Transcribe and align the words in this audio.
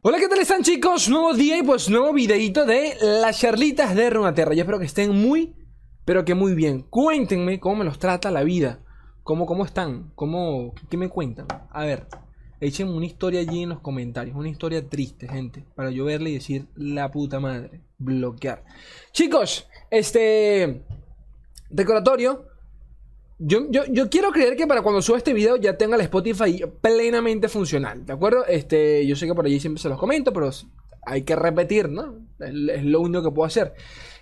Hola, 0.00 0.18
¿qué 0.18 0.28
tal 0.28 0.38
están 0.38 0.62
chicos? 0.62 1.08
Nuevo 1.08 1.34
día 1.34 1.58
y 1.58 1.64
pues 1.64 1.90
nuevo 1.90 2.12
videito 2.12 2.64
de 2.64 2.94
las 3.02 3.40
charlitas 3.40 3.96
de 3.96 4.08
Runaterra. 4.08 4.54
Yo 4.54 4.60
espero 4.60 4.78
que 4.78 4.84
estén 4.84 5.10
muy, 5.10 5.56
pero 6.04 6.24
que 6.24 6.36
muy 6.36 6.54
bien. 6.54 6.82
Cuéntenme 6.82 7.58
cómo 7.58 7.76
me 7.76 7.84
los 7.84 7.98
trata 7.98 8.30
la 8.30 8.44
vida. 8.44 8.78
¿Cómo, 9.24 9.44
cómo 9.44 9.64
están? 9.64 10.12
¿Cómo, 10.14 10.72
¿Qué 10.88 10.96
me 10.96 11.08
cuentan? 11.08 11.48
A 11.70 11.84
ver, 11.84 12.06
échenme 12.60 12.92
una 12.92 13.06
historia 13.06 13.40
allí 13.40 13.64
en 13.64 13.70
los 13.70 13.80
comentarios. 13.80 14.36
Una 14.36 14.48
historia 14.48 14.88
triste, 14.88 15.26
gente. 15.26 15.64
Para 15.74 15.90
yo 15.90 16.04
verle 16.04 16.30
y 16.30 16.34
decir 16.34 16.68
la 16.76 17.10
puta 17.10 17.40
madre. 17.40 17.80
Bloquear. 17.98 18.62
Chicos, 19.10 19.66
este... 19.90 20.84
Recordatorio. 21.70 22.46
Yo, 23.40 23.70
yo, 23.70 23.84
yo, 23.86 24.10
quiero 24.10 24.32
creer 24.32 24.56
que 24.56 24.66
para 24.66 24.82
cuando 24.82 25.00
suba 25.00 25.18
este 25.18 25.32
video 25.32 25.56
ya 25.56 25.78
tenga 25.78 25.94
el 25.94 26.02
Spotify 26.02 26.60
plenamente 26.80 27.48
funcional, 27.48 28.04
¿de 28.04 28.12
acuerdo? 28.12 28.44
Este, 28.46 29.06
yo 29.06 29.14
sé 29.14 29.26
que 29.26 29.34
por 29.34 29.46
allí 29.46 29.60
siempre 29.60 29.80
se 29.80 29.88
los 29.88 29.96
comento, 29.96 30.32
pero 30.32 30.50
hay 31.06 31.22
que 31.22 31.36
repetir, 31.36 31.88
¿no? 31.88 32.16
Es, 32.40 32.84
lo 32.84 33.00
único 33.00 33.22
que 33.22 33.30
puedo 33.30 33.46
hacer. 33.46 33.74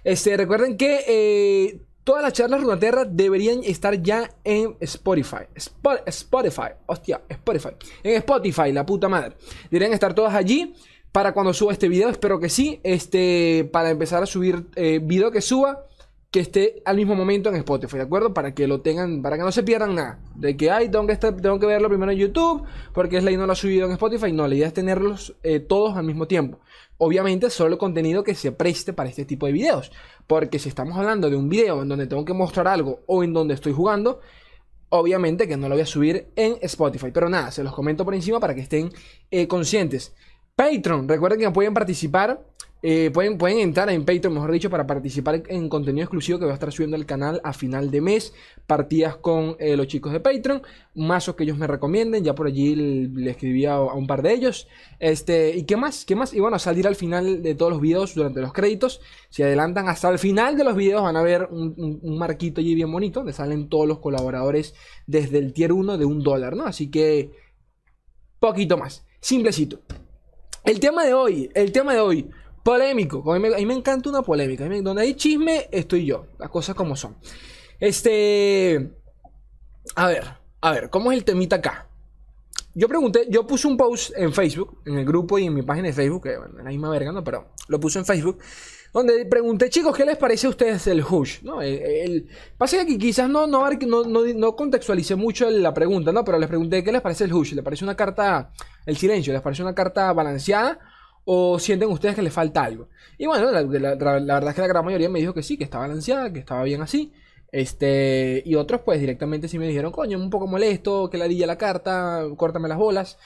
Este, 0.04 0.36
recuerden 0.36 0.76
que 0.76 1.00
eh, 1.08 1.80
todas 2.04 2.22
las 2.22 2.34
charlas 2.34 2.60
Runaterra 2.60 3.06
deberían 3.06 3.64
estar 3.64 4.02
ya 4.02 4.30
en 4.44 4.76
Spotify. 4.80 5.46
Spotify, 5.54 6.72
hostia, 6.84 7.22
Spotify. 7.28 7.70
En 8.02 8.16
Spotify, 8.16 8.70
la 8.70 8.84
puta 8.84 9.08
madre. 9.08 9.34
Deberían 9.70 9.94
estar 9.94 10.14
todas 10.14 10.34
allí 10.34 10.74
para 11.10 11.32
cuando 11.32 11.54
suba 11.54 11.72
este 11.72 11.88
video. 11.88 12.10
Espero 12.10 12.38
que 12.38 12.50
sí. 12.50 12.80
Este, 12.82 13.68
para 13.72 13.88
empezar 13.88 14.22
a 14.22 14.26
subir 14.26 14.66
eh, 14.76 15.00
video 15.02 15.30
que 15.30 15.40
suba 15.40 15.86
que 16.36 16.42
esté 16.42 16.82
al 16.84 16.96
mismo 16.96 17.14
momento 17.14 17.48
en 17.48 17.56
Spotify, 17.56 17.96
¿de 17.96 18.02
acuerdo? 18.02 18.34
Para 18.34 18.52
que 18.52 18.66
lo 18.66 18.82
tengan, 18.82 19.22
para 19.22 19.38
que 19.38 19.42
no 19.42 19.50
se 19.50 19.62
pierdan 19.62 19.94
nada. 19.94 20.18
De 20.34 20.54
que, 20.54 20.70
ay, 20.70 20.90
tengo 20.90 21.06
que, 21.06 21.66
verlo 21.66 21.88
primero 21.88 22.12
en 22.12 22.18
YouTube, 22.18 22.62
porque 22.92 23.18
Slay 23.22 23.38
no 23.38 23.46
lo 23.46 23.52
ha 23.52 23.56
subido 23.56 23.86
en 23.86 23.92
Spotify. 23.92 24.32
No, 24.32 24.46
la 24.46 24.54
idea 24.54 24.66
es 24.66 24.74
tenerlos 24.74 25.34
eh, 25.42 25.60
todos 25.60 25.96
al 25.96 26.04
mismo 26.04 26.26
tiempo. 26.26 26.60
Obviamente, 26.98 27.48
solo 27.48 27.78
contenido 27.78 28.22
que 28.22 28.34
se 28.34 28.52
preste 28.52 28.92
para 28.92 29.08
este 29.08 29.24
tipo 29.24 29.46
de 29.46 29.52
videos. 29.52 29.90
Porque 30.26 30.58
si 30.58 30.68
estamos 30.68 30.98
hablando 30.98 31.30
de 31.30 31.36
un 31.36 31.48
video 31.48 31.80
en 31.80 31.88
donde 31.88 32.06
tengo 32.06 32.26
que 32.26 32.34
mostrar 32.34 32.68
algo 32.68 33.00
o 33.06 33.24
en 33.24 33.32
donde 33.32 33.54
estoy 33.54 33.72
jugando, 33.72 34.20
obviamente 34.90 35.48
que 35.48 35.56
no 35.56 35.70
lo 35.70 35.74
voy 35.74 35.84
a 35.84 35.86
subir 35.86 36.26
en 36.36 36.58
Spotify. 36.60 37.12
Pero 37.14 37.30
nada, 37.30 37.50
se 37.50 37.64
los 37.64 37.72
comento 37.72 38.04
por 38.04 38.14
encima 38.14 38.40
para 38.40 38.54
que 38.54 38.60
estén 38.60 38.92
eh, 39.30 39.48
conscientes. 39.48 40.14
Patreon, 40.56 41.08
recuerden 41.08 41.38
que 41.38 41.50
pueden 41.50 41.74
participar 41.74 42.42
eh, 42.82 43.10
pueden, 43.10 43.38
pueden 43.38 43.58
entrar 43.58 43.88
en 43.90 44.04
Patreon, 44.04 44.34
mejor 44.34 44.52
dicho, 44.52 44.68
para 44.70 44.86
participar 44.86 45.42
en 45.48 45.68
contenido 45.68 46.04
exclusivo 46.04 46.38
que 46.38 46.44
va 46.44 46.52
a 46.52 46.54
estar 46.54 46.70
subiendo 46.70 46.96
el 46.96 47.06
canal 47.06 47.40
a 47.42 47.52
final 47.52 47.90
de 47.90 48.00
mes. 48.00 48.34
Partidas 48.66 49.16
con 49.16 49.56
eh, 49.58 49.76
los 49.76 49.86
chicos 49.86 50.12
de 50.12 50.20
Patreon, 50.20 50.62
mazos 50.94 51.34
que 51.34 51.44
ellos 51.44 51.56
me 51.56 51.66
recomienden. 51.66 52.22
Ya 52.22 52.34
por 52.34 52.46
allí 52.46 52.76
le, 52.76 53.30
escribí 53.30 53.64
a, 53.64 53.80
un 53.80 54.06
par 54.06 54.22
de 54.22 54.34
ellos. 54.34 54.68
Este, 55.00 55.56
¿y 55.56 55.64
qué 55.64 55.76
más? 55.76 56.04
¿Qué 56.04 56.14
más? 56.14 56.34
Y 56.34 56.40
bueno, 56.40 56.58
salir 56.58 56.86
al 56.86 56.96
final 56.96 57.42
de 57.42 57.54
todos 57.54 57.72
los 57.72 57.80
videos 57.80 58.14
durante 58.14 58.40
los 58.40 58.52
créditos. 58.52 59.00
Si 59.30 59.42
adelantan 59.42 59.88
hasta 59.88 60.10
el 60.10 60.18
final 60.18 60.56
de 60.56 60.64
los 60.64 60.76
videos, 60.76 61.02
van 61.02 61.16
a 61.16 61.22
ver 61.22 61.48
un, 61.50 61.74
un, 61.78 61.98
un 62.02 62.18
marquito 62.18 62.60
allí 62.60 62.74
bien 62.74 62.92
bonito, 62.92 63.20
donde 63.20 63.32
salen 63.32 63.68
todos 63.68 63.88
los 63.88 63.98
colaboradores 63.98 64.74
desde 65.06 65.38
el 65.38 65.52
tier 65.54 65.72
1 65.72 65.98
de 65.98 66.04
un 66.04 66.22
dólar, 66.22 66.54
¿no? 66.54 66.66
Así 66.66 66.90
que, 66.90 67.32
poquito 68.38 68.76
más. 68.76 69.04
Simplecito. 69.20 69.80
El 70.66 70.80
tema 70.80 71.04
de 71.04 71.14
hoy, 71.14 71.48
el 71.54 71.70
tema 71.70 71.94
de 71.94 72.00
hoy. 72.00 72.28
Polémico. 72.64 73.22
A 73.32 73.38
mí, 73.38 73.64
me, 73.64 73.74
encanta 73.74 74.10
una 74.10 74.22
polémica. 74.22 74.68
Donde 74.82 75.02
hay 75.02 75.14
chisme, 75.14 75.68
estoy 75.70 76.04
yo. 76.04 76.26
Las 76.40 76.50
cosas 76.50 76.74
como 76.74 76.96
son. 76.96 77.16
Este. 77.78 78.90
A 79.94 80.08
ver, 80.08 80.24
a 80.60 80.72
ver, 80.72 80.90
¿cómo 80.90 81.12
es 81.12 81.18
el 81.18 81.24
temita 81.24 81.56
acá? 81.56 81.88
Yo 82.74 82.88
pregunté, 82.88 83.28
yo 83.30 83.46
puse 83.46 83.68
un 83.68 83.76
post 83.76 84.10
en 84.16 84.32
Facebook, 84.32 84.82
en 84.84 84.98
el 84.98 85.04
grupo 85.06 85.38
y 85.38 85.46
en 85.46 85.54
mi 85.54 85.62
página 85.62 85.86
de 85.86 85.94
Facebook, 85.94 86.24
que 86.24 86.36
bueno, 86.36 86.54
la 86.58 86.64
misma 86.64 86.90
verga, 86.90 87.12
¿no? 87.12 87.22
Pero 87.22 87.46
lo 87.68 87.78
puse 87.78 88.00
en 88.00 88.04
Facebook, 88.04 88.38
donde 88.96 89.26
pregunté, 89.26 89.68
chicos, 89.68 89.94
¿qué 89.94 90.06
les 90.06 90.16
parece 90.16 90.46
a 90.46 90.50
ustedes 90.50 90.86
el 90.86 91.04
hush? 91.04 91.42
¿no? 91.42 91.60
El, 91.60 91.82
el, 91.82 92.28
pasa 92.56 92.86
que 92.86 92.96
quizás 92.96 93.28
no, 93.28 93.46
no, 93.46 93.68
no, 93.68 94.56
contextualicé 94.56 95.16
mucho 95.16 95.50
la 95.50 95.74
pregunta, 95.74 96.12
¿no? 96.12 96.24
Pero 96.24 96.38
les 96.38 96.48
pregunté, 96.48 96.82
¿qué 96.82 96.92
les 96.92 97.02
parece 97.02 97.24
el 97.24 97.32
hush? 97.34 97.52
¿Les 97.52 97.62
parece 97.62 97.84
una 97.84 97.94
carta, 97.94 98.52
el 98.86 98.96
silencio? 98.96 99.34
¿Les 99.34 99.42
parece 99.42 99.62
una 99.62 99.74
carta 99.74 100.10
balanceada? 100.14 100.78
¿O 101.26 101.58
sienten 101.58 101.90
ustedes 101.90 102.14
que 102.14 102.22
les 102.22 102.32
falta 102.32 102.64
algo? 102.64 102.88
Y 103.18 103.26
bueno, 103.26 103.50
la, 103.50 103.62
verdad 103.64 104.48
es 104.48 104.54
que 104.54 104.62
la 104.62 104.66
gran 104.66 104.82
mayoría 104.82 105.10
me 105.10 105.18
dijo 105.18 105.34
que 105.34 105.42
sí, 105.42 105.58
que 105.58 105.64
estaba 105.64 105.86
balanceada, 105.86 106.32
que 106.32 106.38
estaba 106.38 106.62
bien 106.62 106.80
así. 106.80 107.12
Este, 107.52 108.42
y 108.46 108.54
otros 108.54 108.80
pues 108.82 108.98
directamente 108.98 109.46
sí 109.46 109.58
me 109.58 109.68
dijeron, 109.68 109.92
coño, 109.92 110.18
un 110.18 110.30
poco 110.30 110.46
molesto, 110.46 111.10
que 111.10 111.18
la 111.18 111.28
dilla 111.28 111.46
la 111.46 111.58
carta, 111.58 112.22
córtame 112.38 112.66
las 112.66 112.78
bolas. 112.78 113.18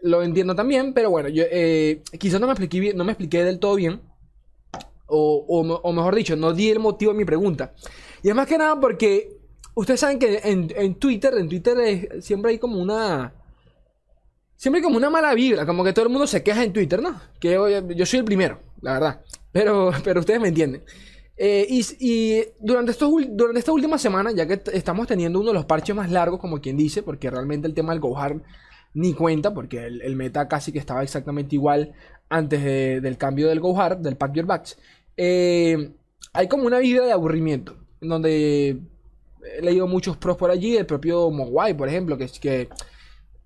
Lo 0.00 0.22
entiendo 0.22 0.54
también, 0.54 0.94
pero 0.94 1.10
bueno, 1.10 1.28
yo 1.28 1.42
eh, 1.50 2.02
quizás 2.20 2.40
no 2.40 2.46
me 2.46 2.52
expliqué 2.52 2.94
no 2.94 3.02
me 3.02 3.10
expliqué 3.10 3.42
del 3.42 3.58
todo 3.58 3.74
bien. 3.74 4.11
O, 5.14 5.44
o, 5.46 5.60
o, 5.60 5.92
mejor 5.92 6.14
dicho, 6.14 6.36
no 6.36 6.54
di 6.54 6.70
el 6.70 6.78
motivo 6.78 7.12
de 7.12 7.18
mi 7.18 7.24
pregunta. 7.24 7.74
Y 8.22 8.30
es 8.30 8.34
más 8.34 8.46
que 8.46 8.56
nada 8.56 8.80
porque 8.80 9.36
ustedes 9.74 10.00
saben 10.00 10.18
que 10.18 10.40
en, 10.42 10.72
en 10.74 10.94
Twitter, 10.94 11.34
en 11.36 11.48
Twitter 11.48 11.78
es, 11.80 12.24
siempre 12.24 12.52
hay 12.52 12.58
como 12.58 12.80
una 12.80 13.34
siempre 14.56 14.78
hay 14.78 14.82
como 14.84 14.96
una 14.96 15.10
mala 15.10 15.34
vibra, 15.34 15.66
como 15.66 15.82
que 15.82 15.92
todo 15.92 16.04
el 16.04 16.10
mundo 16.12 16.26
se 16.26 16.42
queja 16.42 16.62
en 16.62 16.72
Twitter, 16.72 17.02
¿no? 17.02 17.20
Que 17.40 17.52
yo, 17.52 17.68
yo 17.88 18.06
soy 18.06 18.20
el 18.20 18.24
primero, 18.24 18.60
la 18.80 18.92
verdad. 18.94 19.20
Pero, 19.50 19.90
pero 20.04 20.20
ustedes 20.20 20.40
me 20.40 20.48
entienden. 20.48 20.84
Eh, 21.36 21.66
y, 21.68 21.84
y 21.98 22.44
durante, 22.60 22.92
estos, 22.92 23.10
durante 23.30 23.58
esta 23.58 23.72
última 23.72 23.98
semana, 23.98 24.30
ya 24.30 24.46
que 24.46 24.62
estamos 24.72 25.08
teniendo 25.08 25.40
uno 25.40 25.48
de 25.48 25.54
los 25.54 25.64
parches 25.64 25.96
más 25.96 26.10
largos, 26.12 26.38
como 26.38 26.60
quien 26.60 26.76
dice, 26.76 27.02
porque 27.02 27.28
realmente 27.28 27.66
el 27.66 27.74
tema 27.74 27.92
del 27.92 28.00
GoHard 28.00 28.40
ni 28.94 29.14
cuenta, 29.14 29.52
porque 29.52 29.84
el, 29.84 30.02
el, 30.02 30.14
meta 30.14 30.46
casi 30.46 30.70
que 30.70 30.78
estaba 30.78 31.02
exactamente 31.02 31.56
igual 31.56 31.94
antes 32.28 32.62
de, 32.62 33.00
del 33.00 33.18
cambio 33.18 33.48
del 33.48 33.58
GoHard, 33.58 33.98
del 33.98 34.16
Pack 34.16 34.34
Your 34.34 34.46
Backs. 34.46 34.78
Eh, 35.16 35.92
hay 36.32 36.48
como 36.48 36.64
una 36.64 36.78
vibra 36.78 37.06
de 37.06 37.12
aburrimiento, 37.12 37.76
en 38.00 38.08
donde 38.08 38.78
he 39.58 39.62
leído 39.62 39.86
muchos 39.86 40.16
pros 40.16 40.36
por 40.36 40.50
allí, 40.50 40.76
el 40.76 40.86
propio 40.86 41.30
Mogwai, 41.30 41.76
por 41.76 41.88
ejemplo, 41.88 42.16
que 42.16 42.24
es 42.24 42.38
que 42.38 42.68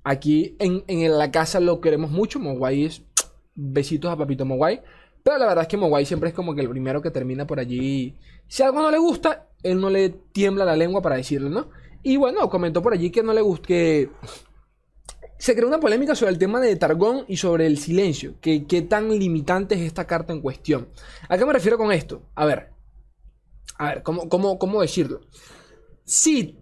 Aquí 0.09 0.55
en, 0.60 0.84
en, 0.87 1.19
la 1.19 1.32
casa 1.32 1.59
lo 1.59 1.81
queremos 1.81 2.12
mucho. 2.12 2.38
Mogwai 2.38 2.84
es 2.84 3.03
besitos 3.56 4.09
a 4.09 4.16
Papito 4.16 4.44
Mogwai. 4.44 4.81
Pero 5.25 5.37
la 5.37 5.47
verdad 5.47 5.62
es 5.62 5.69
que 5.69 5.76
Mogwai 5.76 6.06
siempre 6.06 6.28
es 6.28 6.34
como 6.34 6.55
que 6.55 6.60
el 6.60 6.71
primero 6.71 7.03
que 7.03 7.10
termina 7.10 7.44
por 7.44 7.59
allí. 7.59 8.15
Si 8.47 8.62
algo 8.62 8.81
no 8.82 8.93
le 8.93 8.99
gusta, 8.99 9.49
él 9.65 9.81
no 9.81 9.91
le 9.91 10.10
tiembla 10.10 10.65
la 10.65 10.76
lengua 10.76 11.03
para 11.03 11.16
decirlo, 11.16 11.49
¿no? 11.49 11.71
Y 12.05 12.19
bueno, 12.19 12.49
comentó 12.49 12.82
por 12.82 12.93
allí 12.93 13.10
que 13.10 13.25
no 13.25 13.32
le 13.32 13.41
gusta. 13.41 13.75
Se 15.39 15.55
creó 15.55 15.69
una 15.69 15.81
polémica 15.81 16.15
sobre 16.15 16.33
el 16.33 16.39
tema 16.39 16.61
de 16.61 16.77
Targón 16.77 17.25
y 17.29 17.37
sobre 17.37 17.67
el 17.67 17.79
silencio. 17.79 18.35
Que, 18.41 18.67
qué 18.67 18.83
tan 18.83 19.09
limitante 19.09 19.75
es 19.75 19.83
esta 19.83 20.07
carta 20.07 20.33
en 20.33 20.41
cuestión. 20.41 20.89
¿A 21.29 21.37
qué 21.37 21.45
me 21.45 21.53
refiero 21.53 21.77
con 21.77 21.93
esto? 21.93 22.23
A 22.35 22.47
ver. 22.47 22.71
A 23.79 23.89
ver, 23.89 24.03
¿cómo, 24.03 24.29
cómo, 24.29 24.59
cómo 24.59 24.81
decirlo? 24.81 25.21
Sí, 26.05 26.59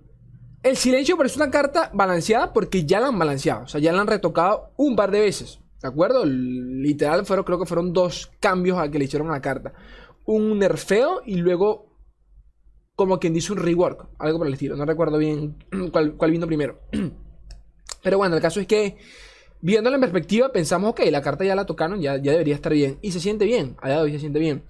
el 0.62 0.76
silencio 0.76 1.16
parece 1.16 1.36
una 1.36 1.50
carta 1.50 1.90
balanceada 1.92 2.52
porque 2.52 2.84
ya 2.84 2.98
la 2.98 3.08
han 3.08 3.18
balanceado. 3.18 3.64
O 3.64 3.68
sea, 3.68 3.80
ya 3.80 3.92
la 3.92 4.00
han 4.00 4.06
retocado 4.06 4.72
un 4.76 4.96
par 4.96 5.10
de 5.10 5.20
veces. 5.20 5.60
¿De 5.80 5.88
acuerdo? 5.88 6.24
Literal, 6.24 7.26
fueron, 7.26 7.44
creo 7.44 7.58
que 7.58 7.66
fueron 7.66 7.92
dos 7.92 8.32
cambios 8.40 8.78
a 8.78 8.90
que 8.90 8.98
le 8.98 9.04
hicieron 9.04 9.28
a 9.28 9.32
la 9.32 9.42
carta. 9.42 9.74
Un 10.24 10.58
nerfeo 10.58 11.20
y 11.26 11.36
luego, 11.36 11.98
como 12.96 13.20
quien 13.20 13.34
dice, 13.34 13.52
un 13.52 13.58
rework. 13.58 14.08
Algo 14.18 14.38
por 14.38 14.46
el 14.46 14.54
estilo. 14.54 14.76
No 14.76 14.86
recuerdo 14.86 15.18
bien 15.18 15.58
cuál, 15.92 16.16
cuál 16.16 16.30
vino 16.30 16.46
primero. 16.46 16.80
Pero 18.04 18.18
bueno, 18.18 18.36
el 18.36 18.42
caso 18.42 18.60
es 18.60 18.68
que, 18.68 18.96
viéndola 19.60 19.96
en 19.96 20.02
perspectiva, 20.02 20.52
pensamos, 20.52 20.90
ok, 20.90 21.00
la 21.10 21.22
carta 21.22 21.44
ya 21.44 21.56
la 21.56 21.66
tocaron, 21.66 22.00
ya, 22.00 22.16
ya 22.18 22.32
debería 22.32 22.54
estar 22.54 22.72
bien. 22.72 22.98
Y 23.02 23.10
se 23.10 23.18
siente 23.18 23.46
bien. 23.46 23.76
A 23.80 23.88
día 23.88 23.96
de 23.96 24.02
hoy 24.04 24.12
se 24.12 24.20
siente 24.20 24.38
bien. 24.38 24.62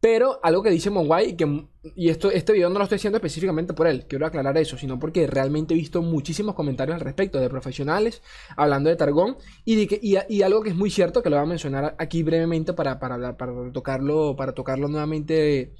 Pero 0.00 0.40
algo 0.42 0.62
que 0.62 0.70
dice 0.70 0.88
Monguay, 0.88 1.36
que, 1.36 1.66
y 1.94 2.08
esto, 2.08 2.30
este 2.30 2.54
video 2.54 2.70
no 2.70 2.78
lo 2.78 2.84
estoy 2.84 2.96
haciendo 2.96 3.18
específicamente 3.18 3.74
por 3.74 3.86
él, 3.86 4.06
quiero 4.08 4.24
aclarar 4.24 4.56
eso, 4.56 4.78
sino 4.78 4.98
porque 4.98 5.26
realmente 5.26 5.74
he 5.74 5.76
visto 5.76 6.00
muchísimos 6.00 6.54
comentarios 6.54 6.94
al 6.94 7.02
respecto 7.02 7.38
de 7.38 7.50
profesionales 7.50 8.22
hablando 8.56 8.88
de 8.88 8.96
Targón 8.96 9.36
y, 9.66 9.86
que, 9.86 10.00
y, 10.02 10.16
y 10.30 10.40
algo 10.40 10.62
que 10.62 10.70
es 10.70 10.74
muy 10.74 10.90
cierto, 10.90 11.22
que 11.22 11.28
lo 11.28 11.36
voy 11.36 11.44
a 11.44 11.48
mencionar 11.48 11.96
aquí 11.98 12.22
brevemente 12.22 12.72
para, 12.72 12.98
para, 12.98 13.36
para 13.36 13.52
tocarlo, 13.72 14.36
para 14.36 14.52
tocarlo 14.52 14.88
nuevamente 14.88 15.74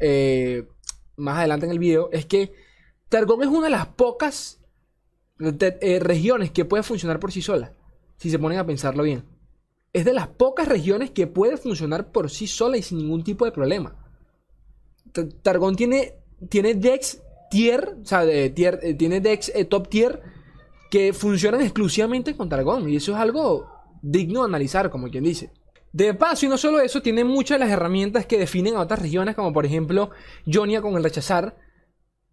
eh, 0.00 0.68
más 1.16 1.38
adelante 1.38 1.64
en 1.64 1.72
el 1.72 1.78
video, 1.78 2.10
es 2.12 2.26
que 2.26 2.52
Targón 3.08 3.42
es 3.42 3.48
una 3.48 3.68
de 3.68 3.70
las 3.70 3.86
pocas 3.86 4.60
eh, 5.38 5.98
regiones 6.00 6.50
que 6.50 6.64
puede 6.64 6.82
funcionar 6.82 7.20
por 7.20 7.32
sí 7.32 7.42
sola, 7.42 7.72
si 8.16 8.30
se 8.30 8.38
ponen 8.38 8.58
a 8.58 8.66
pensarlo 8.66 9.02
bien 9.02 9.24
es 9.94 10.04
de 10.04 10.12
las 10.12 10.26
pocas 10.26 10.68
regiones 10.68 11.12
que 11.12 11.28
puede 11.28 11.56
funcionar 11.56 12.10
por 12.10 12.28
sí 12.28 12.48
sola 12.48 12.76
y 12.76 12.82
sin 12.82 12.98
ningún 12.98 13.22
tipo 13.22 13.44
de 13.44 13.52
problema. 13.52 13.94
Targón 15.42 15.76
tiene, 15.76 16.14
tiene 16.48 16.74
Dex 16.74 17.22
tier, 17.48 17.96
o 18.02 18.04
sea, 18.04 18.24
de 18.24 18.50
tier, 18.50 18.80
eh, 18.82 18.94
tiene 18.94 19.20
Dex 19.20 19.52
eh, 19.54 19.64
top 19.64 19.88
tier 19.88 20.20
que 20.90 21.12
funcionan 21.12 21.60
exclusivamente 21.60 22.36
con 22.36 22.48
Targón. 22.48 22.88
Y 22.88 22.96
eso 22.96 23.12
es 23.12 23.18
algo 23.18 23.68
digno 24.02 24.40
de 24.40 24.46
analizar, 24.46 24.90
como 24.90 25.08
quien 25.08 25.22
dice. 25.22 25.52
De 25.92 26.12
paso, 26.12 26.44
y 26.44 26.48
no 26.48 26.58
solo 26.58 26.80
eso, 26.80 27.00
tiene 27.00 27.22
muchas 27.22 27.60
de 27.60 27.64
las 27.64 27.72
herramientas 27.72 28.26
que 28.26 28.36
definen 28.36 28.74
a 28.74 28.80
otras 28.80 29.00
regiones, 29.00 29.36
como 29.36 29.52
por 29.52 29.64
ejemplo 29.64 30.10
Jonia 30.52 30.82
con 30.82 30.96
el 30.96 31.04
rechazar. 31.04 31.56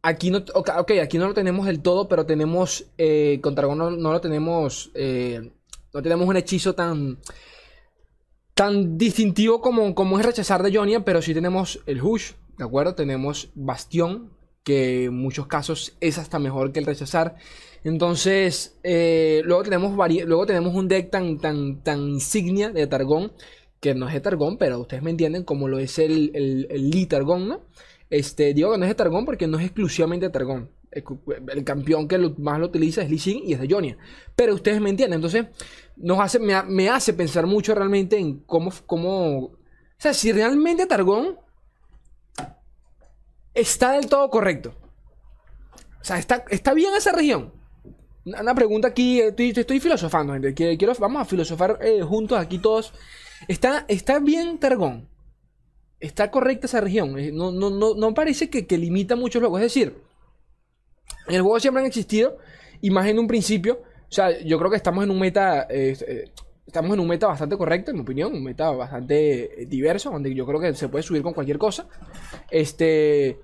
Aquí 0.03 0.31
no, 0.31 0.44
ok, 0.53 0.92
aquí 1.01 1.18
no 1.18 1.27
lo 1.27 1.33
tenemos 1.33 1.68
del 1.68 1.81
todo, 1.81 2.07
pero 2.07 2.25
tenemos, 2.25 2.86
eh, 2.98 3.39
con 3.42 3.53
Targón 3.53 3.77
no, 3.77 4.12
lo 4.12 4.21
tenemos 4.21 4.92
no 5.94 6.01
tenemos 6.01 6.27
un 6.27 6.38
hechizo 6.38 6.74
tan 6.74 7.19
tan 8.53 8.98
distintivo 8.98 9.62
como, 9.62 9.95
como 9.95 10.19
es 10.19 10.25
rechazar 10.25 10.62
de 10.62 10.75
Jonia, 10.75 11.03
pero 11.03 11.21
sí 11.21 11.33
tenemos 11.33 11.81
el 11.86 12.01
Hush, 12.01 12.33
¿de 12.57 12.63
acuerdo? 12.63 12.95
Tenemos 12.95 13.50
Bastión, 13.56 14.30
que 14.63 15.06
en 15.06 15.15
muchos 15.15 15.48
casos 15.48 15.95
es 16.00 16.18
hasta 16.18 16.38
mejor 16.38 16.71
que 16.71 16.80
el 16.80 16.86
rechazar. 16.86 17.36
Entonces, 17.83 18.77
eh, 18.83 19.42
luego, 19.45 19.63
tenemos 19.63 19.95
luego 19.97 20.45
tenemos 20.45 20.75
un 20.75 20.88
deck 20.88 21.09
tan, 21.09 21.39
tan, 21.39 21.81
tan 21.81 22.01
insignia 22.09 22.69
de 22.69 22.86
Targón, 22.86 23.31
que 23.80 23.95
no 23.95 24.07
es 24.07 24.13
de 24.13 24.21
Targón, 24.21 24.57
pero 24.57 24.80
ustedes 24.80 25.01
me 25.01 25.09
entienden 25.09 25.44
como 25.44 25.68
lo 25.68 25.80
es 25.80 25.97
el, 25.97 26.30
el, 26.36 26.68
el 26.69 26.92
Lee 26.92 27.07
Targón, 27.07 27.47
¿no? 27.47 27.62
Este, 28.11 28.53
digo 28.53 28.73
que 28.73 28.77
no 28.77 28.83
es 28.83 28.89
de 28.89 28.95
Targón 28.95 29.23
porque 29.23 29.47
no 29.47 29.57
es 29.57 29.65
exclusivamente 29.65 30.25
de 30.25 30.31
Targón. 30.33 30.69
El, 30.91 31.63
campeón 31.63 32.09
que 32.09 32.17
más 32.37 32.59
lo 32.59 32.65
utiliza 32.65 33.01
es 33.01 33.09
Lee 33.09 33.17
Sin 33.17 33.47
y 33.47 33.53
es 33.53 33.59
de 33.61 33.69
Jonia. 33.69 33.97
Pero 34.35 34.53
ustedes 34.53 34.81
me 34.81 34.89
entienden. 34.89 35.15
Entonces, 35.15 35.45
nos 35.95 36.19
hace, 36.19 36.37
me, 36.37 36.89
hace 36.89 37.13
pensar 37.13 37.47
mucho 37.47 37.73
realmente 37.73 38.17
en 38.19 38.39
cómo, 38.39 38.73
cómo. 38.85 39.37
O 39.45 39.57
sea, 39.97 40.13
si 40.13 40.33
realmente 40.33 40.85
Targón 40.87 41.39
está 43.53 43.93
del 43.93 44.07
todo 44.07 44.29
correcto. 44.29 44.75
O 46.01 46.03
sea, 46.03 46.17
está, 46.19 46.43
está 46.49 46.73
bien 46.73 46.93
esa 46.93 47.13
región. 47.13 47.53
Una 48.25 48.53
pregunta 48.53 48.89
aquí, 48.89 49.21
estoy, 49.21 49.53
estoy 49.55 49.79
filosofando, 49.79 50.33
gente. 50.33 50.53
Quiero, 50.53 50.93
vamos 50.99 51.21
a 51.21 51.25
filosofar 51.25 51.79
eh, 51.81 52.01
juntos 52.01 52.37
aquí 52.37 52.59
todos. 52.59 52.93
¿Está, 53.47 53.85
¿Está 53.87 54.19
bien 54.19 54.59
Targón? 54.59 55.10
¿Está 56.01 56.31
correcta 56.31 56.65
esa 56.65 56.81
región? 56.81 57.18
Eh, 57.18 57.31
no, 57.31 57.51
no, 57.51 57.69
no, 57.69 57.94
no 57.94 58.13
parece 58.15 58.50
que, 58.50 58.77
limita 58.77 59.15
mucho 59.15 59.38
el 59.38 59.44
juego. 59.44 59.59
Es 59.59 59.65
decir, 59.65 59.95
en 61.27 61.36
el 61.36 61.44
juego 61.44 61.59
siempre 61.59 61.81
han 61.81 61.88
existido, 61.88 62.39
y 62.81 62.89
más 62.89 63.07
en 63.07 63.19
un 63.19 63.27
principio, 63.27 63.83
o 63.83 64.12
sea, 64.12 64.38
yo 64.42 64.57
creo 64.57 64.71
que 64.71 64.77
estamos 64.77 65.03
en 65.03 65.12
un 65.12 65.19
meta. 65.19 65.68
Eh, 65.69 65.95
eh, 66.07 66.31
estamos 66.65 66.94
en 66.94 67.00
un 67.00 67.07
meta 67.07 67.27
bastante 67.27 67.56
correcto, 67.56 67.92
en 67.92 67.98
mi 67.98 68.01
opinión. 68.01 68.33
Un 68.33 68.44
meta 68.44 68.71
bastante 68.71 69.68
diverso, 69.68 70.09
donde 70.09 70.33
yo 70.33 70.45
creo 70.48 70.59
que 70.59 70.74
se 70.74 70.89
puede 70.89 71.03
subir 71.03 71.21
con 71.21 71.33
cualquier 71.33 71.59
cosa. 71.59 71.88
Este. 72.50 73.38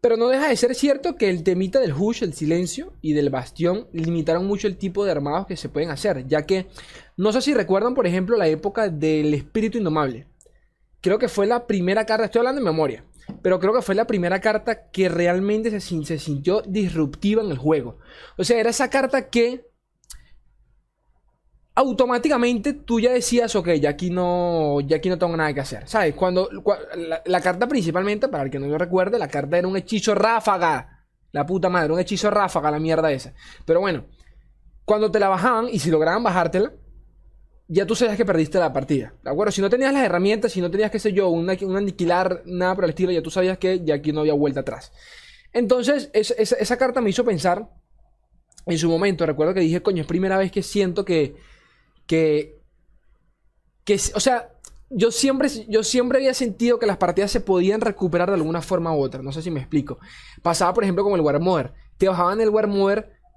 Pero 0.00 0.16
no 0.16 0.28
deja 0.28 0.48
de 0.48 0.56
ser 0.56 0.74
cierto 0.74 1.16
que 1.16 1.30
el 1.30 1.44
temita 1.44 1.80
del 1.80 1.92
Hush, 1.92 2.22
el 2.22 2.32
silencio 2.32 2.92
y 3.00 3.14
del 3.14 3.30
bastión 3.30 3.88
limitaron 3.92 4.46
mucho 4.46 4.68
el 4.68 4.76
tipo 4.76 5.04
de 5.04 5.10
armados 5.10 5.46
que 5.46 5.56
se 5.56 5.68
pueden 5.68 5.90
hacer, 5.90 6.26
ya 6.28 6.42
que 6.42 6.66
no 7.16 7.32
sé 7.32 7.42
si 7.42 7.52
recuerdan, 7.52 7.94
por 7.94 8.06
ejemplo, 8.06 8.36
la 8.36 8.46
época 8.46 8.88
del 8.88 9.34
espíritu 9.34 9.78
indomable. 9.78 10.26
Creo 11.00 11.18
que 11.18 11.28
fue 11.28 11.46
la 11.46 11.66
primera 11.66 12.04
carta, 12.06 12.24
estoy 12.24 12.40
hablando 12.40 12.60
de 12.60 12.64
memoria, 12.64 13.04
pero 13.42 13.60
creo 13.60 13.72
que 13.72 13.82
fue 13.82 13.94
la 13.94 14.06
primera 14.06 14.40
carta 14.40 14.90
que 14.90 15.08
realmente 15.08 15.70
se, 15.80 16.18
sintió 16.18 16.62
disruptiva 16.62 17.42
en 17.42 17.50
el 17.50 17.58
juego. 17.58 17.98
O 18.36 18.44
sea, 18.44 18.58
era 18.58 18.70
esa 18.70 18.90
carta 18.90 19.28
que 19.28 19.68
automáticamente 21.76 22.72
tú 22.72 22.98
ya 22.98 23.12
decías, 23.12 23.54
ok, 23.54 23.68
ya 23.74 23.90
aquí 23.90 24.10
no, 24.10 24.80
ya 24.80 24.96
aquí 24.96 25.08
no 25.08 25.18
tengo 25.18 25.36
nada 25.36 25.54
que 25.54 25.60
hacer. 25.60 25.86
¿Sabes? 25.86 26.14
Cuando 26.14 26.48
la, 27.24 27.40
carta 27.40 27.68
principalmente, 27.68 28.26
para 28.26 28.44
el 28.44 28.50
que 28.50 28.58
no 28.58 28.66
lo 28.66 28.76
recuerde, 28.76 29.18
la 29.18 29.28
carta 29.28 29.56
era 29.56 29.68
un 29.68 29.76
hechizo 29.76 30.14
ráfaga. 30.14 31.06
La 31.30 31.46
puta 31.46 31.68
madre, 31.68 31.92
un 31.92 32.00
hechizo 32.00 32.30
ráfaga, 32.30 32.70
la 32.70 32.80
mierda 32.80 33.12
esa. 33.12 33.34
Pero 33.64 33.80
bueno, 33.80 34.06
cuando 34.84 35.10
te 35.10 35.20
la 35.20 35.28
bajaban 35.28 35.68
y 35.70 35.78
si 35.78 35.90
lograban 35.90 36.24
bajártela, 36.24 36.72
ya 37.68 37.86
tú 37.86 37.94
sabías 37.94 38.16
que 38.16 38.24
perdiste 38.24 38.58
la 38.58 38.72
partida. 38.72 39.12
¿De 39.22 39.30
acuerdo? 39.30 39.52
Si 39.52 39.60
no 39.60 39.68
tenías 39.68 39.92
las 39.92 40.02
herramientas, 40.02 40.52
si 40.52 40.60
no 40.60 40.70
tenías, 40.70 40.90
qué 40.90 40.98
sé 40.98 41.12
yo, 41.12 41.28
un, 41.28 41.48
aniquilar, 41.50 42.42
nada 42.46 42.74
por 42.74 42.84
el 42.84 42.90
estilo, 42.90 43.12
ya 43.12 43.22
tú 43.22 43.30
sabías 43.30 43.58
que 43.58 43.84
ya 43.84 43.96
aquí 43.96 44.10
no 44.10 44.20
había 44.20 44.32
vuelta 44.32 44.60
atrás. 44.60 44.90
Entonces, 45.52 46.10
esa 46.14 46.76
carta 46.78 47.02
me 47.02 47.10
hizo 47.10 47.24
pensar 47.24 47.68
en 48.66 48.78
su 48.78 48.88
momento. 48.88 49.26
Recuerdo 49.26 49.52
que 49.52 49.60
dije, 49.60 49.82
coño, 49.82 50.00
es 50.00 50.08
primera 50.08 50.38
vez 50.38 50.50
que 50.50 50.62
siento 50.62 51.04
que. 51.04 51.36
que. 52.06 52.58
que 53.84 53.94
o 54.14 54.20
sea, 54.20 54.50
yo 54.90 55.10
siempre, 55.10 55.50
yo 55.68 55.84
siempre 55.84 56.18
había 56.18 56.32
sentido 56.32 56.78
que 56.78 56.86
las 56.86 56.96
partidas 56.96 57.30
se 57.30 57.40
podían 57.40 57.82
recuperar 57.82 58.28
de 58.28 58.36
alguna 58.36 58.62
forma 58.62 58.94
u 58.94 59.00
otra. 59.00 59.22
No 59.22 59.32
sé 59.32 59.42
si 59.42 59.50
me 59.50 59.60
explico. 59.60 59.98
Pasaba, 60.42 60.72
por 60.72 60.84
ejemplo, 60.84 61.04
como 61.04 61.16
el 61.16 61.22
War 61.22 61.74
Te 61.98 62.08
bajaban 62.08 62.40
el 62.40 62.48
War 62.48 62.66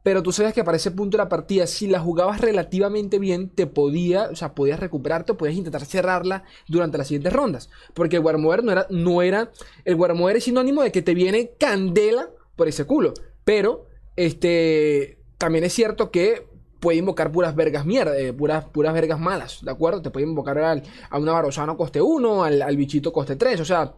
pero 0.03 0.23
tú 0.23 0.31
sabes 0.31 0.53
que 0.53 0.63
para 0.63 0.77
ese 0.77 0.91
punto 0.91 1.17
de 1.17 1.23
la 1.23 1.29
partida, 1.29 1.67
si 1.67 1.87
la 1.87 1.99
jugabas 1.99 2.41
relativamente 2.41 3.19
bien, 3.19 3.49
te 3.49 3.67
podía, 3.67 4.29
o 4.31 4.35
sea, 4.35 4.55
podías 4.55 4.79
recuperarte, 4.79 5.33
podías 5.33 5.57
intentar 5.57 5.85
cerrarla 5.85 6.43
durante 6.67 6.97
las 6.97 7.07
siguientes 7.07 7.33
rondas. 7.33 7.69
Porque 7.93 8.15
el 8.15 8.23
Warmover 8.23 8.63
no 8.63 8.71
era, 8.71 8.87
no 8.89 9.21
era, 9.21 9.51
el 9.85 9.95
Warmover 9.95 10.37
es 10.37 10.45
sinónimo 10.45 10.81
de 10.81 10.91
que 10.91 11.01
te 11.01 11.13
viene 11.13 11.51
candela 11.59 12.29
por 12.55 12.67
ese 12.67 12.85
culo. 12.85 13.13
Pero, 13.43 13.87
este, 14.15 15.19
también 15.37 15.63
es 15.63 15.73
cierto 15.73 16.09
que 16.09 16.47
puede 16.79 16.97
invocar 16.97 17.31
puras 17.31 17.55
vergas 17.55 17.85
mierda, 17.85 18.17
eh, 18.17 18.33
puras, 18.33 18.65
puras 18.65 18.93
vergas 18.93 19.19
malas, 19.19 19.59
¿de 19.63 19.69
acuerdo? 19.69 20.01
Te 20.01 20.09
puede 20.09 20.25
invocar 20.25 20.57
a 20.57 21.17
una 21.17 21.31
Barosano 21.31 21.77
coste 21.77 22.01
1, 22.01 22.43
al, 22.43 22.61
al, 22.63 22.75
bichito 22.75 23.13
coste 23.13 23.35
3, 23.35 23.59
o 23.59 23.65
sea, 23.65 23.93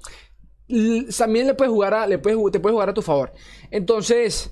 también 1.18 1.48
le 1.48 1.54
puedes 1.54 1.72
jugar 1.72 2.10
le 2.10 2.20
puedes, 2.20 2.38
te 2.52 2.60
puedes 2.60 2.74
jugar 2.74 2.90
a 2.90 2.94
tu 2.94 3.02
favor. 3.02 3.32
Entonces, 3.72 4.52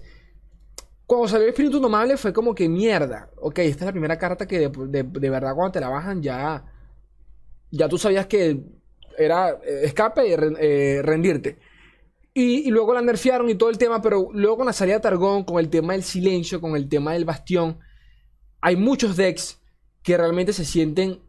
cuando 1.11 1.27
salió 1.27 1.43
el 1.43 1.49
espíritu 1.49 1.75
indomable 1.75 2.15
fue 2.15 2.31
como 2.31 2.55
que 2.55 2.69
mierda. 2.69 3.29
Ok, 3.35 3.59
esta 3.59 3.83
es 3.83 3.87
la 3.87 3.91
primera 3.91 4.17
carta 4.17 4.47
que 4.47 4.69
de, 4.69 5.29
verdad 5.29 5.53
cuando 5.53 5.73
te 5.73 5.81
la 5.81 5.89
bajan 5.89 6.23
ya. 6.23 6.63
Ya 7.69 7.89
tú 7.89 7.97
sabías 7.97 8.27
que 8.27 8.63
era 9.17 9.49
eh, 9.49 9.81
escape 9.83 10.25
y 10.25 10.31
eh, 10.31 11.01
rendirte. 11.03 11.59
Y, 12.33 12.71
luego 12.71 12.93
la 12.93 13.01
nerfearon 13.01 13.49
y 13.49 13.55
todo 13.55 13.69
el 13.69 13.77
tema, 13.77 14.01
pero 14.01 14.29
luego 14.31 14.55
con 14.55 14.67
la 14.67 14.71
salida 14.71 14.95
de 14.95 15.01
Targón, 15.01 15.43
con 15.43 15.59
el 15.59 15.69
tema 15.69 15.91
del 15.91 16.03
silencio, 16.03 16.61
con 16.61 16.77
el 16.77 16.87
tema 16.87 17.11
del 17.11 17.25
bastión, 17.25 17.79
hay 18.61 18.77
muchos 18.77 19.17
decks 19.17 19.59
que 20.03 20.15
realmente 20.15 20.53
se 20.53 20.63
sienten. 20.63 21.19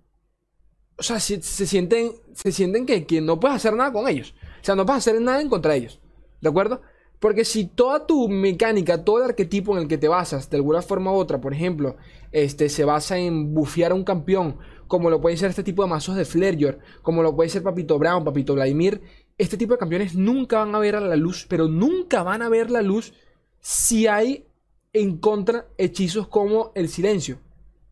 O 0.97 1.03
sea, 1.03 1.19
se, 1.19 1.43
sienten. 1.43 2.13
Se 2.35 2.53
sienten 2.53 2.87
que, 2.87 3.05
que 3.05 3.21
no 3.21 3.41
puedes 3.41 3.57
hacer 3.57 3.73
nada 3.73 3.93
con 3.93 4.09
ellos. 4.09 4.33
O 4.61 4.65
sea, 4.65 4.77
no 4.77 4.87
puedes 4.87 5.05
hacer 5.05 5.21
nada 5.21 5.41
en 5.41 5.49
contra 5.49 5.73
de 5.73 5.79
ellos. 5.79 6.01
¿De 6.41 6.51
acuerdo? 6.51 6.83
Porque 7.23 7.45
si 7.45 7.67
toda 7.67 8.05
tu 8.05 8.29
mecánica, 8.29 9.05
todo 9.05 9.19
el 9.19 9.31
arquetipo 9.31 9.77
en 9.77 9.83
el 9.83 9.89
que 9.89 9.97
te 9.97 10.09
basas, 10.09 10.51
de 10.51 10.57
alguna 10.57 10.83
forma 10.83 11.13
u 11.13 11.15
otra, 11.15 11.41
por 11.41 11.55
ejemplo, 11.55 11.95
este, 12.33 12.69
se 12.69 12.85
basa 12.85 13.17
en 13.17 13.55
bufear 13.55 13.93
a 13.93 13.95
un 13.95 14.03
campeón, 14.03 14.59
como 14.89 15.09
lo 15.09 15.21
puede 15.21 15.37
ser 15.37 15.51
este 15.51 15.63
tipo 15.63 15.85
de 15.85 15.89
mazos 15.89 16.17
de 16.17 16.25
Flareyor, 16.25 16.81
como 17.01 17.23
lo 17.23 17.37
puede 17.37 17.49
ser 17.49 17.63
Papito 17.63 17.97
Brown, 17.97 18.25
Papito 18.25 18.55
Vladimir, 18.55 19.03
este 19.39 19.57
tipo 19.57 19.75
de 19.75 19.79
campeones 19.79 20.17
nunca 20.17 20.59
van 20.59 20.75
a 20.75 20.81
ver 20.81 20.97
a 20.97 21.01
la 21.01 21.15
luz, 21.15 21.47
pero 21.49 21.69
nunca 21.69 22.25
van 22.25 22.43
a 22.43 22.49
ver 22.49 22.73
la 22.73 22.83
luz 22.83 23.15
si 23.61 24.09
hay 24.09 24.49
en 24.93 25.19
contra 25.19 25.69
hechizos 25.79 26.27
como 26.27 26.73
el 26.75 26.89
silencio. 26.89 27.39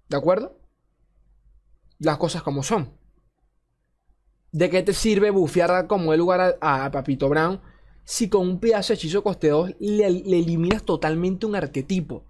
¿De 0.09 0.17
acuerdo? 0.17 0.59
Las 2.01 2.19
cosas 2.19 2.43
como 2.43 2.65
son. 2.65 2.95
¿De 4.51 4.69
qué 4.71 4.83
te 4.83 4.93
sirve 4.93 5.31
bufear 5.31 5.87
como 5.87 6.13
el 6.13 6.19
lugar 6.19 6.59
a, 6.61 6.85
a 6.85 6.91
Papito 6.91 7.29
Brown? 7.29 7.70
Si 8.11 8.29
con 8.29 8.49
un 8.49 8.59
pedazo 8.59 8.89
de 8.93 8.95
hechizo 8.97 9.23
coste 9.23 9.51
2 9.51 9.77
le, 9.79 10.07
eliminas 10.07 10.83
totalmente 10.83 11.47
un 11.47 11.55
arquetipo. 11.55 12.27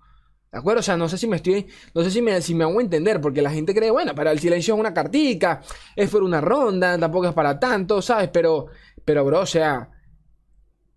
¿De 0.53 0.59
acuerdo? 0.59 0.81
O 0.81 0.83
sea, 0.83 0.99
no 0.99 1.09
sé 1.09 1.17
si 1.17 1.27
me 1.27 1.37
estoy. 1.37 1.67
No 1.95 2.05
sé 2.05 2.11
si 2.11 2.21
me, 2.21 2.43
si 2.43 2.55
me 2.55 2.65
hago 2.65 2.83
entender, 2.83 3.19
porque 3.19 3.41
la 3.41 3.51
gente 3.51 3.75
cree, 3.75 3.91
bueno, 3.91 4.15
para 4.15 4.31
el 4.31 4.39
silencio 4.39 4.75
es 4.75 4.81
una 4.81 4.93
cartica, 4.93 5.63
es 5.97 6.11
por 6.11 6.23
una 6.23 6.43
ronda, 6.43 6.99
tampoco 6.99 7.29
es 7.29 7.33
para 7.33 7.59
tanto, 7.59 8.03
¿sabes? 8.03 8.29
Pero, 8.31 8.67
pero 9.07 9.25
bro, 9.25 9.41
o 9.41 9.47
sea, 9.47 9.89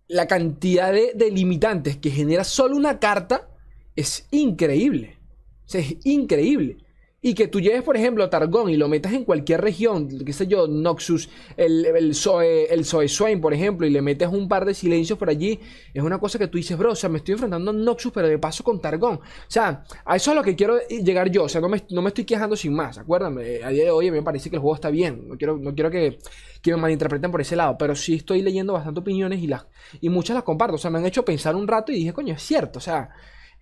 la 0.08 0.26
cantidad 0.26 0.92
de, 0.92 1.12
de 1.14 1.30
limitantes 1.30 1.96
que 1.96 2.10
genera 2.10 2.44
solo 2.44 2.76
una 2.76 2.98
carta 2.98 3.48
es 3.96 4.28
increíble. 4.32 5.16
O 5.64 5.68
sea, 5.68 5.80
es 5.80 5.96
increíble. 6.04 6.83
Y 7.26 7.32
que 7.32 7.48
tú 7.48 7.58
lleves, 7.58 7.82
por 7.82 7.96
ejemplo, 7.96 8.28
Targón 8.28 8.68
y 8.68 8.76
lo 8.76 8.86
metas 8.86 9.14
en 9.14 9.24
cualquier 9.24 9.62
región, 9.62 10.10
qué 10.26 10.32
sé 10.34 10.46
yo, 10.46 10.66
Noxus, 10.68 11.30
el, 11.56 11.86
el, 11.86 12.14
Zoe, 12.14 13.08
Swain, 13.08 13.40
por 13.40 13.54
ejemplo, 13.54 13.86
y 13.86 13.90
le 13.90 14.02
metes 14.02 14.28
un 14.28 14.46
par 14.46 14.66
de 14.66 14.74
silencios 14.74 15.18
por 15.18 15.30
allí, 15.30 15.58
es 15.94 16.02
una 16.02 16.18
cosa 16.18 16.38
que 16.38 16.48
tú 16.48 16.58
dices, 16.58 16.76
bro, 16.76 16.92
o 16.92 16.94
sea, 16.94 17.08
me 17.08 17.16
estoy 17.16 17.32
enfrentando 17.32 17.70
a 17.70 17.74
Noxus, 17.74 18.12
pero 18.12 18.28
de 18.28 18.38
paso 18.38 18.62
con 18.62 18.78
Targón. 18.78 19.14
O 19.14 19.20
sea, 19.48 19.84
a 20.04 20.16
eso 20.16 20.32
es 20.32 20.34
a 20.34 20.38
lo 20.38 20.42
que 20.42 20.54
quiero 20.54 20.78
llegar 20.86 21.30
yo, 21.30 21.44
o 21.44 21.48
sea, 21.48 21.62
no 21.62 21.70
me, 21.70 21.82
no 21.88 22.02
me 22.02 22.08
estoy 22.08 22.24
quejando 22.26 22.56
sin 22.56 22.74
más, 22.74 22.98
acuérdame, 22.98 23.64
a 23.64 23.70
día 23.70 23.84
de 23.84 23.90
hoy 23.90 24.10
me 24.10 24.22
parece 24.22 24.50
que 24.50 24.56
el 24.56 24.60
juego 24.60 24.74
está 24.74 24.90
bien, 24.90 25.26
no 25.26 25.38
quiero, 25.38 25.56
no 25.56 25.74
quiero 25.74 25.90
que, 25.90 26.18
que 26.60 26.72
me 26.72 26.76
malinterpreten 26.76 27.30
por 27.30 27.40
ese 27.40 27.56
lado, 27.56 27.78
pero 27.78 27.96
sí 27.96 28.16
estoy 28.16 28.42
leyendo 28.42 28.74
bastante 28.74 29.00
opiniones 29.00 29.40
y, 29.42 29.46
las, 29.46 29.64
y 29.98 30.10
muchas 30.10 30.34
las 30.34 30.44
comparto, 30.44 30.74
o 30.74 30.78
sea, 30.78 30.90
me 30.90 30.98
han 30.98 31.06
hecho 31.06 31.24
pensar 31.24 31.56
un 31.56 31.66
rato 31.66 31.90
y 31.90 31.94
dije, 31.94 32.12
coño, 32.12 32.34
es 32.34 32.42
cierto, 32.42 32.80
o 32.80 32.82
sea, 32.82 33.08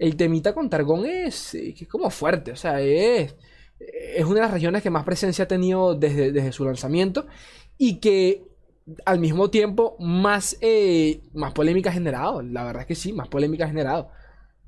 el 0.00 0.16
temita 0.16 0.52
con 0.52 0.68
Targón 0.68 1.06
es, 1.06 1.54
es 1.54 1.86
como 1.86 2.10
fuerte, 2.10 2.50
o 2.50 2.56
sea, 2.56 2.80
es 2.80 3.36
es 4.16 4.24
una 4.24 4.36
de 4.36 4.40
las 4.40 4.50
regiones 4.52 4.82
que 4.82 4.90
más 4.90 5.04
presencia 5.04 5.44
ha 5.44 5.48
tenido 5.48 5.94
desde, 5.94 6.52
su 6.52 6.64
lanzamiento 6.64 7.26
y 7.78 7.96
que 8.00 8.44
al 9.04 9.18
mismo 9.18 9.50
tiempo 9.50 9.96
más, 9.98 10.56
eh, 10.60 11.20
más 11.34 11.52
polémica 11.52 11.90
ha 11.90 11.92
generado. 11.92 12.42
La 12.42 12.64
verdad 12.64 12.82
es 12.82 12.88
que 12.88 12.94
sí, 12.94 13.12
más 13.12 13.28
polémica 13.28 13.64
ha 13.64 13.68
generado. 13.68 14.10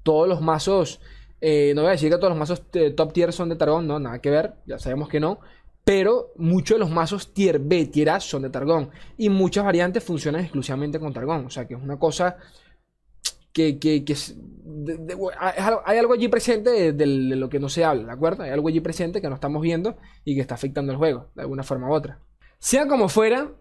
Todos 0.02 0.28
los 0.28 0.40
mazos, 0.40 1.00
eh, 1.40 1.72
no 1.74 1.82
voy 1.82 1.88
a 1.88 1.92
decir 1.92 2.10
que 2.10 2.16
todos 2.16 2.30
los 2.30 2.38
mazos 2.38 2.62
top 2.96 3.12
tier 3.12 3.32
son 3.32 3.48
de 3.48 3.56
Targón, 3.56 3.86
no, 3.86 3.98
nada 3.98 4.20
que 4.20 4.30
ver, 4.30 4.54
ya 4.66 4.78
sabemos 4.78 5.08
que 5.08 5.20
no. 5.20 5.40
Pero 5.84 6.32
muchos 6.36 6.76
de 6.76 6.80
los 6.80 6.90
mazos 6.90 7.34
tier 7.34 7.58
B, 7.58 7.86
tier 7.86 8.10
A 8.10 8.20
son 8.20 8.42
de 8.42 8.50
Targón. 8.50 8.90
Y 9.18 9.28
muchas 9.28 9.64
variantes 9.64 10.02
funcionan 10.02 10.40
exclusivamente 10.40 10.98
con 10.98 11.12
Targón. 11.12 11.44
O 11.46 11.50
sea 11.50 11.66
que 11.66 11.74
es 11.74 11.82
una 11.82 11.98
cosa 11.98 12.38
que, 13.54 13.78
que, 13.78 14.04
hay 15.38 15.98
algo 15.98 16.12
allí 16.12 16.28
presente 16.28 16.92
de, 16.92 17.06
lo 17.06 17.48
que 17.48 17.60
no 17.60 17.68
se 17.68 17.84
habla, 17.84 18.06
¿de 18.06 18.12
acuerdo? 18.12 18.42
Hay 18.42 18.50
algo 18.50 18.68
allí 18.68 18.80
presente 18.80 19.22
que 19.22 19.28
no 19.28 19.36
estamos 19.36 19.62
viendo 19.62 19.96
y 20.24 20.34
que 20.34 20.40
está 20.40 20.54
afectando 20.56 20.92
el 20.92 20.98
juego, 20.98 21.30
de 21.34 21.42
alguna 21.42 21.62
forma 21.62 21.88
u 21.88 21.92
otra. 21.94 22.18
Sea 22.58 22.86
como 22.86 23.08
fuera, 23.08 23.52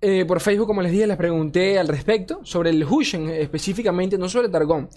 eh, 0.00 0.24
por 0.26 0.40
Facebook, 0.40 0.66
como 0.66 0.82
les 0.82 0.92
dije, 0.92 1.06
les 1.06 1.16
pregunté 1.16 1.78
al 1.78 1.88
respecto 1.88 2.44
sobre 2.44 2.70
el 2.70 2.84
Hushen 2.84 3.30
específicamente, 3.30 4.18
no 4.18 4.28
sobre 4.28 4.50
Targón. 4.50 4.88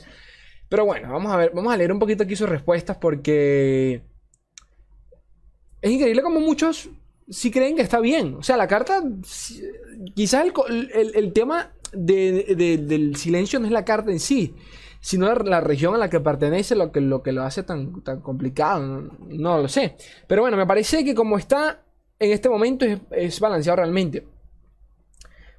Pero 0.67 0.85
bueno, 0.85 1.11
vamos 1.11 1.31
a 1.31 1.37
ver, 1.37 1.51
vamos 1.55 1.73
a 1.73 1.77
leer 1.77 1.91
un 1.91 1.99
poquito 1.99 2.23
aquí 2.23 2.35
sus 2.35 2.49
respuestas 2.49 2.97
porque 2.97 4.03
es 5.81 5.91
increíble 5.91 6.21
como 6.21 6.39
muchos 6.41 6.89
sí 7.29 7.51
creen 7.51 7.75
que 7.75 7.81
está 7.81 7.99
bien. 7.99 8.35
O 8.35 8.43
sea, 8.43 8.57
la 8.57 8.67
carta, 8.67 9.01
quizás 10.15 10.45
el, 10.69 11.33
tema 11.33 11.71
del 11.93 13.15
silencio 13.15 13.59
no 13.59 13.65
es 13.65 13.71
la 13.71 13.85
carta 13.85 14.11
en 14.11 14.19
sí, 14.19 14.55
sino 14.99 15.33
la, 15.33 15.61
región 15.61 15.95
a 15.95 15.97
la 15.97 16.09
que 16.09 16.19
pertenece 16.19 16.75
lo 16.75 16.91
que 16.91 17.01
lo, 17.01 17.23
que 17.23 17.31
lo 17.31 17.43
hace 17.43 17.63
tan, 17.63 18.01
tan 18.03 18.21
complicado. 18.21 19.09
No, 19.27 19.61
lo 19.61 19.67
sé. 19.67 19.95
Pero 20.27 20.41
bueno, 20.41 20.57
me 20.57 20.67
parece 20.67 21.03
que 21.03 21.15
como 21.15 21.37
está 21.37 21.83
en 22.19 22.31
este 22.31 22.49
momento 22.49 22.85
es 23.11 23.39
balanceado 23.39 23.77
realmente. 23.77 24.25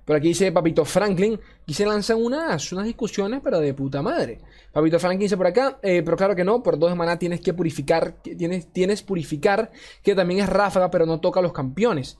Por 0.04 0.16
aquí 0.16 0.28
dice 0.28 0.50
Papito 0.50 0.84
Franklin, 0.84 1.38
aquí 1.62 1.72
se 1.72 1.86
lanzan 1.86 2.22
unas, 2.22 2.72
unas 2.72 2.84
discusiones, 2.84 3.40
pero 3.44 3.60
de 3.60 3.74
puta 3.74 4.02
madre. 4.02 4.40
Papito 4.72 4.98
Franklin 4.98 5.20
dice 5.20 5.36
por 5.36 5.46
acá, 5.46 5.78
eh, 5.82 6.02
pero 6.04 6.16
claro 6.16 6.34
que 6.34 6.42
no, 6.42 6.62
por 6.62 6.78
dos 6.78 6.90
semanas 6.90 7.18
tienes 7.18 7.40
que 7.40 7.54
purificar, 7.54 8.16
tienes, 8.22 8.72
tienes 8.72 9.02
purificar, 9.02 9.70
que 10.02 10.14
también 10.14 10.40
es 10.40 10.48
ráfaga, 10.48 10.90
pero 10.90 11.06
no 11.06 11.20
toca 11.20 11.40
a 11.40 11.42
los 11.42 11.52
campeones. 11.52 12.18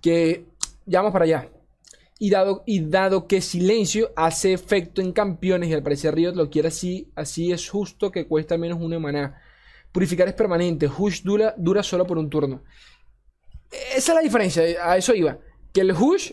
Que 0.00 0.46
ya 0.84 0.98
vamos 1.00 1.12
para 1.12 1.26
allá. 1.26 1.48
Y 2.18 2.30
dado, 2.30 2.64
y 2.66 2.80
dado 2.80 3.28
que 3.28 3.40
silencio 3.40 4.10
hace 4.16 4.52
efecto 4.52 5.00
en 5.00 5.12
campeones 5.12 5.68
y 5.68 5.74
al 5.74 5.84
parecer 5.84 6.14
Riot 6.14 6.34
lo 6.34 6.50
quiere 6.50 6.68
así, 6.68 7.12
así 7.14 7.52
es 7.52 7.68
justo 7.68 8.10
que 8.10 8.26
cuesta 8.26 8.58
menos 8.58 8.80
una 8.80 8.98
maná. 8.98 9.40
Purificar 9.92 10.26
es 10.28 10.34
permanente, 10.34 10.88
Hush 10.88 11.22
dura, 11.22 11.54
dura 11.56 11.82
solo 11.82 12.06
por 12.06 12.18
un 12.18 12.28
turno. 12.28 12.62
Esa 13.70 14.12
es 14.12 14.14
la 14.14 14.20
diferencia, 14.20 14.62
a 14.82 14.96
eso 14.96 15.14
iba. 15.14 15.38
Que 15.72 15.82
el 15.82 15.92
Hush 15.92 16.32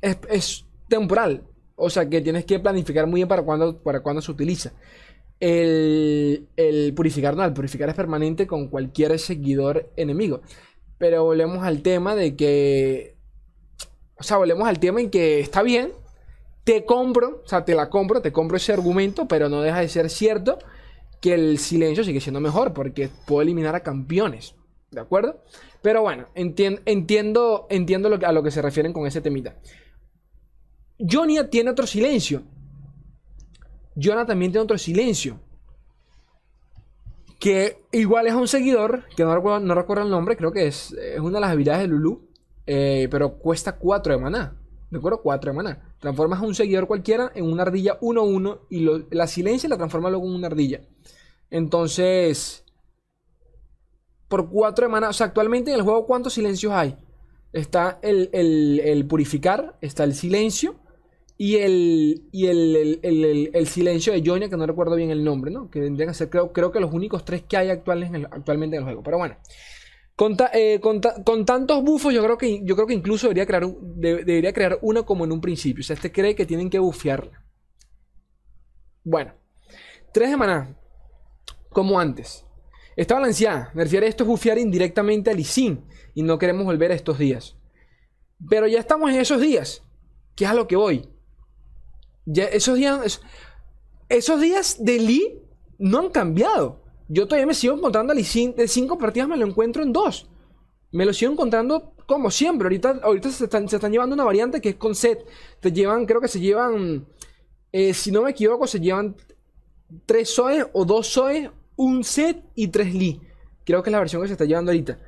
es, 0.00 0.64
temporal. 0.88 1.42
O 1.74 1.90
sea 1.90 2.08
que 2.08 2.20
tienes 2.20 2.44
que 2.44 2.58
planificar 2.58 3.06
muy 3.06 3.18
bien 3.18 3.28
para 3.28 3.44
para 3.82 4.00
cuando 4.00 4.22
se 4.22 4.30
utiliza. 4.30 4.72
El, 5.38 6.48
purificar 6.96 7.36
no, 7.36 7.44
el 7.44 7.52
purificar 7.52 7.88
es 7.88 7.94
permanente 7.94 8.46
con 8.46 8.68
cualquier 8.68 9.18
seguidor 9.18 9.90
enemigo. 9.96 10.40
Pero 10.98 11.24
volvemos 11.24 11.62
al 11.64 11.82
tema 11.82 12.14
de 12.14 12.36
que. 12.36 13.15
O 14.18 14.22
sea, 14.22 14.38
volvemos 14.38 14.66
al 14.66 14.78
tema 14.78 15.00
en 15.00 15.10
que 15.10 15.40
está 15.40 15.62
bien. 15.62 15.92
Te 16.64 16.84
compro, 16.84 17.42
o 17.44 17.48
sea, 17.48 17.64
te 17.64 17.74
la 17.74 17.90
compro, 17.90 18.20
te 18.20 18.32
compro 18.32 18.56
ese 18.56 18.72
argumento, 18.72 19.28
pero 19.28 19.48
no 19.48 19.62
deja 19.62 19.80
de 19.80 19.88
ser 19.88 20.10
cierto 20.10 20.58
que 21.20 21.34
el 21.34 21.58
silencio 21.58 22.04
sigue 22.04 22.20
siendo 22.20 22.40
mejor 22.40 22.72
porque 22.72 23.08
puedo 23.26 23.42
eliminar 23.42 23.74
a 23.74 23.80
campeones. 23.80 24.54
¿De 24.90 25.00
acuerdo? 25.00 25.42
Pero 25.82 26.02
bueno, 26.02 26.28
entiendo, 26.34 27.68
lo 28.08 28.26
a 28.26 28.32
lo 28.32 28.42
que 28.42 28.50
se 28.50 28.62
refieren 28.62 28.92
con 28.92 29.06
ese 29.06 29.20
temita. 29.20 29.56
Jonia 30.98 31.50
tiene 31.50 31.70
otro 31.70 31.86
silencio. 31.86 32.42
Jonah 33.94 34.26
también 34.26 34.52
tiene 34.52 34.64
otro 34.64 34.78
silencio. 34.78 35.38
Que 37.38 37.82
igual 37.92 38.26
es 38.26 38.34
un 38.34 38.48
seguidor, 38.48 39.04
que 39.14 39.24
no 39.24 39.34
recuerdo, 39.34 39.60
no 39.60 39.74
recuerdo 39.74 40.04
el 40.04 40.10
nombre, 40.10 40.36
creo 40.36 40.52
que 40.52 40.66
es, 40.66 40.92
es, 40.92 41.20
una 41.20 41.34
de 41.34 41.40
las 41.40 41.50
habilidades 41.50 41.82
de 41.82 41.88
Lulu. 41.88 42.26
Eh, 42.66 43.08
pero 43.10 43.38
cuesta 43.38 43.76
4 43.76 44.14
de 44.14 44.20
maná. 44.20 44.56
¿De 44.90 44.98
acuerdo? 44.98 45.20
4 45.22 45.50
de 45.50 45.56
maná. 45.56 45.94
Transformas 46.00 46.40
a 46.40 46.44
un 46.44 46.54
seguidor 46.54 46.86
cualquiera 46.86 47.32
en 47.34 47.44
una 47.44 47.62
ardilla 47.62 47.98
1-1 48.00 48.60
y 48.70 49.14
la 49.14 49.26
silencia 49.26 49.68
la 49.68 49.76
transforma 49.76 50.10
luego 50.10 50.26
en 50.26 50.34
una 50.34 50.48
ardilla. 50.48 50.82
Entonces, 51.50 52.64
por 54.28 54.50
4 54.50 54.86
de 54.86 54.92
maná, 54.92 55.08
o 55.08 55.12
sea, 55.12 55.28
actualmente 55.28 55.70
en 55.70 55.76
el 55.76 55.82
juego, 55.82 56.06
¿cuántos 56.06 56.34
silencios 56.34 56.72
hay? 56.72 56.96
Está 57.52 57.98
el, 58.02 58.30
el 58.32 59.06
purificar, 59.06 59.78
está 59.80 60.04
el 60.04 60.14
silencio 60.14 60.76
y 61.38 61.56
el, 61.56 62.28
y 62.32 62.46
el, 62.46 63.66
silencio 63.66 64.12
de 64.12 64.22
Jonia, 64.24 64.48
que 64.48 64.56
no 64.56 64.66
recuerdo 64.66 64.96
bien 64.96 65.10
el 65.10 65.22
nombre, 65.22 65.50
¿no? 65.50 65.70
Que 65.70 65.80
tendrían 65.80 66.08
que 66.08 66.14
ser, 66.14 66.30
creo, 66.30 66.52
creo 66.52 66.72
que 66.72 66.80
los 66.80 66.92
únicos 66.92 67.24
tres 67.26 67.42
que 67.42 67.58
hay 67.58 67.68
actuales 67.68 68.10
actualmente 68.30 68.76
en 68.76 68.82
el 68.82 68.84
juego. 68.84 69.02
Pero 69.02 69.18
bueno. 69.18 69.36
Eh, 70.54 70.80
con, 70.80 71.44
tantos 71.44 71.84
bufos, 71.84 72.14
yo 72.14 72.22
creo 72.22 72.38
que, 72.38 72.64
creo 72.64 72.86
que 72.86 72.94
incluso 72.94 73.28
debería 73.28 74.52
crear, 74.52 74.78
uno 74.80 75.04
como 75.04 75.24
en 75.24 75.32
un 75.32 75.40
principio. 75.40 75.82
O 75.82 75.84
sea, 75.84 75.94
este 75.94 76.10
cree 76.10 76.34
que 76.34 76.46
tienen 76.46 76.70
que 76.70 76.78
bufearla. 76.78 77.44
Bueno. 79.04 79.34
Tres 80.12 80.30
de 80.30 80.36
maná. 80.38 80.74
Como 81.68 82.00
antes. 82.00 82.46
Está 82.96 83.14
balanceada. 83.14 83.70
Me 83.74 83.84
refiero 83.84 84.06
a 84.06 84.08
esto 84.08 84.24
es 84.24 84.28
bufear 84.28 84.56
indirectamente 84.56 85.30
a 85.30 85.34
Lisin. 85.34 85.84
Y 86.14 86.22
no 86.22 86.38
queremos 86.38 86.64
volver 86.64 86.92
a 86.92 86.94
estos 86.94 87.18
días. 87.18 87.56
Pero 88.48 88.66
ya 88.66 88.80
estamos 88.80 89.10
en 89.10 89.16
esos 89.16 89.40
días. 89.40 89.82
¿Qué 90.34 90.44
es 90.44 90.50
a 90.50 90.54
lo 90.54 90.66
que 90.66 90.76
voy? 90.76 91.10
esos 92.34 92.76
días, 92.76 93.20
esos 94.08 94.40
días 94.40 94.84
de 94.84 94.98
Lee 94.98 95.42
no 95.78 95.98
han 95.98 96.10
cambiado. 96.10 96.85
Yo 97.08 97.26
todavía 97.26 97.46
me 97.46 97.54
sigo 97.54 97.74
encontrando 97.74 98.12
a 98.12 98.16
de 98.16 98.68
cinco 98.68 98.98
partidas 98.98 99.28
me 99.28 99.36
lo 99.36 99.46
encuentro 99.46 99.82
en 99.82 99.92
dos. 99.92 100.28
Me 100.92 101.04
lo 101.04 101.12
sigo 101.12 101.32
encontrando 101.32 101.94
como 102.06 102.30
siempre. 102.30 102.66
Ahorita, 102.66 103.00
ahorita 103.02 103.30
se, 103.30 103.44
están, 103.44 103.92
llevando 103.92 104.14
una 104.14 104.24
variante 104.24 104.60
que 104.60 104.70
es 104.70 104.76
con 104.76 104.94
set. 104.94 105.24
Te 105.60 105.72
llevan, 105.72 106.06
creo 106.06 106.20
que 106.20 106.28
se 106.28 106.40
llevan, 106.40 107.06
eh, 107.72 107.94
si 107.94 108.10
no 108.10 108.22
me 108.22 108.30
equivoco, 108.30 108.66
se 108.66 108.80
llevan 108.80 109.16
tres 110.04 110.30
SOE 110.30 110.66
o 110.72 110.84
dos 110.84 111.06
SOE, 111.08 111.50
un 111.76 112.02
set 112.02 112.42
y 112.54 112.68
tres 112.68 112.94
Lee. 112.94 113.20
Creo 113.64 113.82
que 113.82 113.90
es 113.90 113.92
la 113.92 113.98
versión 114.00 114.22
que 114.22 114.28
se 114.28 114.34
está 114.34 114.44
llevando 114.44 114.70
ahorita. 114.70 114.98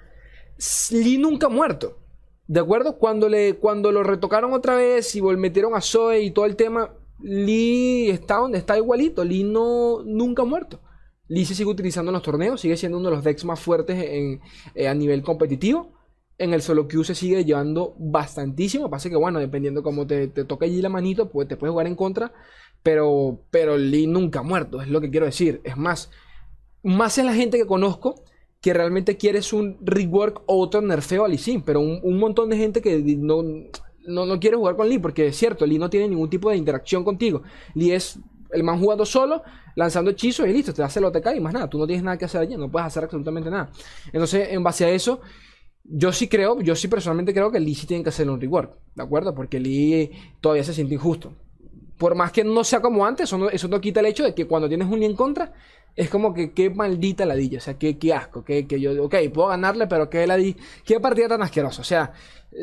Lee 0.91 1.19
nunca 1.19 1.47
ha 1.47 1.51
muerto. 1.51 1.99
¿De 2.47 2.61
acuerdo? 2.61 2.97
Cuando, 2.99 3.29
le, 3.29 3.57
cuando 3.57 3.93
lo 3.93 4.03
retocaron 4.03 4.53
otra 4.53 4.75
vez 4.75 5.15
y 5.15 5.23
metieron 5.23 5.75
a 5.75 5.81
Zoe 5.81 6.23
y 6.23 6.31
todo 6.31 6.47
el 6.47 6.57
tema, 6.57 6.95
Lee 7.21 8.09
está 8.11 8.37
donde 8.37 8.59
está 8.59 8.77
igualito. 8.77 9.23
Lee 9.25 9.45
no, 9.45 10.03
nunca 10.05 10.43
ha 10.43 10.47
muerto. 10.47 10.81
Lee 11.29 11.45
se 11.45 11.55
sigue 11.55 11.71
utilizando 11.71 12.11
en 12.11 12.15
los 12.15 12.23
torneos, 12.23 12.61
sigue 12.61 12.77
siendo 12.77 12.99
uno 12.99 13.11
de 13.11 13.17
los 13.17 13.25
decks 13.25 13.45
más 13.45 13.61
fuertes 13.61 13.97
eh, 14.75 14.89
a 14.89 14.95
nivel 14.95 15.23
competitivo. 15.23 15.93
En 16.39 16.55
el 16.55 16.63
solo 16.63 16.87
queue 16.87 17.05
se 17.05 17.15
sigue 17.15 17.45
llevando 17.45 17.95
bastantísimo. 17.99 18.89
Pasa 18.89 19.11
que, 19.11 19.17
bueno, 19.17 19.39
dependiendo 19.41 19.83
cómo 19.83 20.07
te, 20.07 20.29
te 20.29 20.45
toque 20.45 20.67
allí 20.67 20.81
la 20.81 20.89
manito, 20.89 21.29
pues 21.31 21.49
te 21.49 21.57
puedes 21.57 21.73
jugar 21.73 21.87
en 21.87 21.97
contra. 21.97 22.33
Pero, 22.83 23.41
pero 23.51 23.77
Lee 23.77 24.07
nunca 24.07 24.41
ha 24.41 24.43
muerto, 24.43 24.81
es 24.81 24.89
lo 24.89 25.01
que 25.01 25.11
quiero 25.11 25.27
decir. 25.27 25.61
Es 25.65 25.77
más, 25.77 26.11
más 26.83 27.19
es 27.19 27.25
la 27.25 27.35
gente 27.35 27.59
que 27.59 27.67
conozco 27.67 28.23
que 28.61 28.73
realmente 28.73 29.17
quieres 29.17 29.53
un 29.53 29.79
rework 29.81 30.43
o 30.47 30.61
otro 30.61 30.81
nerfeo 30.81 31.25
a 31.25 31.29
Lee 31.29 31.39
Sin. 31.39 31.63
Pero 31.63 31.81
un, 31.81 32.01
un 32.03 32.19
montón 32.19 32.51
de 32.51 32.57
gente 32.57 32.81
que 32.81 32.99
no, 33.19 33.43
no, 34.07 34.27
no 34.27 34.41
quiere 34.41 34.57
jugar 34.57 34.77
con 34.77 34.89
Lee, 34.89 34.99
porque 34.99 35.27
es 35.27 35.37
cierto, 35.37 35.67
Lee 35.67 35.79
no 35.79 35.91
tiene 35.91 36.09
ningún 36.09 36.31
tipo 36.31 36.51
de 36.51 36.57
interacción 36.57 37.05
contigo. 37.05 37.43
Lee 37.75 37.93
es 37.93 38.19
el 38.51 38.63
man 38.65 38.81
jugando 38.81 39.05
solo, 39.05 39.43
lanzando 39.77 40.11
hechizos 40.11 40.47
y 40.49 40.53
listo, 40.53 40.73
te 40.73 40.83
hace 40.83 41.01
lo 41.01 41.13
te 41.13 41.21
cae 41.21 41.37
y 41.37 41.41
más 41.41 41.53
nada. 41.53 41.69
Tú 41.69 41.79
no 41.79 41.87
tienes 41.87 42.05
nada 42.05 42.17
que 42.17 42.25
hacer 42.25 42.41
allí, 42.41 42.57
no 42.57 42.71
puedes 42.71 42.87
hacer 42.87 43.05
absolutamente 43.05 43.51
nada. 43.51 43.71
Entonces, 44.13 44.49
en 44.51 44.63
base 44.63 44.85
a 44.85 44.91
eso, 44.91 45.21
yo 45.85 46.13
sí 46.13 46.29
creo, 46.29 46.61
yo 46.61 46.77
sí 46.77 46.89
personalmente 46.89 47.33
creo 47.33 47.51
que 47.51 47.61
Lee 47.61 47.75
sí 47.75 47.87
tiene 47.87 48.03
que 48.03 48.11
hacer 48.11 48.29
un 48.29 48.41
reward, 48.41 48.71
¿de 48.95 49.03
acuerdo? 49.03 49.35
Porque 49.35 49.59
Lee 49.59 50.11
todavía 50.41 50.65
se 50.65 50.75
siente 50.75 50.95
injusto. 50.95 51.33
Por 51.99 52.15
más 52.15 52.33
que 52.33 52.45
no 52.45 52.65
sea 52.65 52.81
como 52.81 53.05
antes, 53.05 53.33
eso 53.53 53.69
no, 53.69 53.81
quita 53.81 54.01
el 54.01 54.07
hecho 54.07 54.25
de 54.25 54.35
que 54.35 54.47
cuando 54.47 54.69
tienes 54.69 54.89
un 54.89 55.03
en 55.03 55.17
contra, 55.17 55.53
es 55.97 56.09
como 56.09 56.33
que 56.33 56.53
qué 56.53 56.71
maldita 56.71 57.27
ladilla, 57.27 57.59
o 57.59 57.61
sea, 57.61 57.77
qué, 57.77 57.97
asco, 58.15 58.45
que, 58.45 58.67
que 58.69 58.81
yo, 58.81 59.05
ok, 59.05 59.17
puedo 59.35 59.49
ganarle, 59.49 59.89
pero 59.89 60.09
qué 60.09 60.27
ladilla, 60.27 60.57
qué 60.85 61.01
partida 61.01 61.29
tan 61.29 61.43
asquerosa, 61.43 61.83
o 61.83 61.85
sea, 61.85 62.13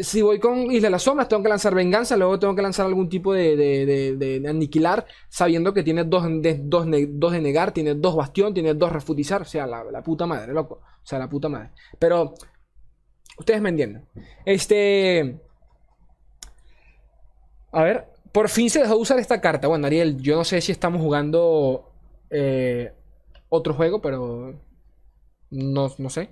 si 0.02 0.22
voy 0.22 0.40
con 0.40 0.72
Isla 0.72 0.88
de 0.88 0.92
las 0.92 1.04
Sombras, 1.04 1.28
tengo 1.28 1.44
que 1.44 1.50
lanzar 1.50 1.76
venganza, 1.76 2.18
luego 2.18 2.40
tengo 2.40 2.56
que 2.56 2.62
lanzar 2.62 2.86
algún 2.86 3.08
tipo 3.08 3.34
de, 3.34 3.56
de, 3.56 4.44
aniquilar, 4.48 5.06
sabiendo 5.30 5.74
que 5.74 5.84
tiene 5.84 6.04
dos 6.04 6.24
de, 6.42 6.60
dos, 6.64 6.88
dos 7.10 7.32
de 7.32 7.42
negar, 7.42 7.72
tiene 7.72 7.94
dos 7.94 8.16
bastión, 8.16 8.54
tiene 8.54 8.74
dos 8.74 8.92
refutizar, 8.92 9.44
o 9.44 9.46
sea, 9.46 9.68
la, 9.68 10.02
puta 10.04 10.26
madre, 10.26 10.54
loco, 10.54 10.82
o 10.82 11.06
sea, 11.06 11.20
la 11.20 11.30
puta 11.30 11.50
madre. 11.50 11.72
Pero, 12.00 12.34
ustedes 13.38 13.62
me 13.62 13.70
entienden. 13.70 14.08
Este... 14.46 15.40
A 17.72 17.84
ver, 17.84 18.08
por 18.36 18.50
fin 18.50 18.70
se 18.70 18.82
dejó 18.82 18.98
usar 18.98 19.18
esta 19.18 19.40
carta. 19.40 19.70
Bueno, 19.70 19.88
Ariel, 19.88 20.22
yo 20.22 20.36
no 20.36 20.44
sé 20.44 20.60
si 20.60 20.74
estamos 20.74 21.02
jugando 21.02 21.94
eh, 22.30 22.92
otro 23.48 23.74
juego, 23.74 24.02
pero 24.02 24.60
no, 25.52 25.96
no 25.98 26.10
sé. 26.10 26.32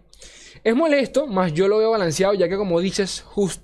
Es 0.65 0.75
molesto, 0.75 1.27
más 1.27 1.53
yo 1.53 1.69
lo 1.69 1.77
veo 1.77 1.91
balanceado, 1.91 2.33
ya 2.33 2.49
que 2.49 2.57
como 2.57 2.81
dices, 2.81 3.23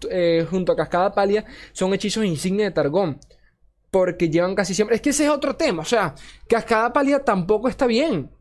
eh, 0.10 0.48
junto 0.50 0.72
a 0.72 0.78
Cascada 0.78 1.14
Palia 1.14 1.44
son 1.74 1.94
hechizos 1.94 2.24
insignia 2.24 2.64
de 2.64 2.72
Targón. 2.72 3.20
Porque 3.92 4.30
llevan 4.30 4.56
casi 4.56 4.74
siempre. 4.74 4.96
Es 4.96 5.02
que 5.02 5.10
ese 5.10 5.26
es 5.26 5.30
otro 5.30 5.58
tema. 5.58 5.82
O 5.82 5.86
sea, 5.86 6.16
Cascada 6.48 6.94
Palia 6.94 7.26
tampoco 7.26 7.68
está 7.68 7.88
bien. 7.88 8.32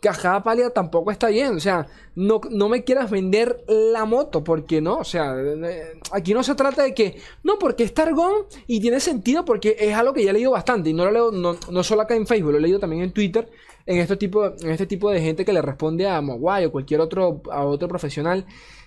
Cascada 0.00 0.42
pálida 0.42 0.70
tampoco 0.70 1.10
está 1.10 1.28
bien. 1.28 1.56
O 1.56 1.60
sea, 1.60 1.86
no, 2.14 2.40
no 2.50 2.68
me 2.68 2.84
quieras 2.84 3.10
vender 3.10 3.64
la 3.66 4.04
moto, 4.04 4.44
porque 4.44 4.80
no. 4.80 4.98
O 4.98 5.04
sea, 5.04 5.34
eh, 5.38 6.00
aquí 6.12 6.34
no 6.34 6.42
se 6.42 6.54
trata 6.54 6.82
de 6.82 6.94
que, 6.94 7.20
no, 7.42 7.58
porque 7.58 7.84
es 7.84 7.94
Targón 7.94 8.46
y 8.66 8.80
tiene 8.80 9.00
sentido 9.00 9.44
porque 9.44 9.76
es 9.78 9.94
algo 9.94 10.12
que 10.12 10.24
ya 10.24 10.30
he 10.30 10.34
leído 10.34 10.50
bastante. 10.50 10.90
Y 10.90 10.92
no 10.92 11.04
lo 11.06 11.10
leo, 11.12 11.32
no, 11.32 11.56
no 11.70 11.82
solo 11.82 12.02
acá 12.02 12.14
en 12.14 12.26
Facebook, 12.26 12.52
lo 12.52 12.58
he 12.58 12.62
leído 12.62 12.78
también 12.78 13.02
en 13.02 13.12
Twitter. 13.12 13.48
En 13.86 13.98
este 13.98 14.16
tipo, 14.16 14.46
en 14.46 14.70
este 14.70 14.86
tipo 14.86 15.10
de 15.10 15.20
gente 15.20 15.44
que 15.44 15.52
le 15.52 15.62
responde 15.62 16.08
a 16.08 16.20
Mogwai 16.20 16.66
o 16.66 16.72
cualquier 16.72 17.00
otro, 17.00 17.42
a 17.50 17.64
otro 17.64 17.88
profesional. 17.88 18.44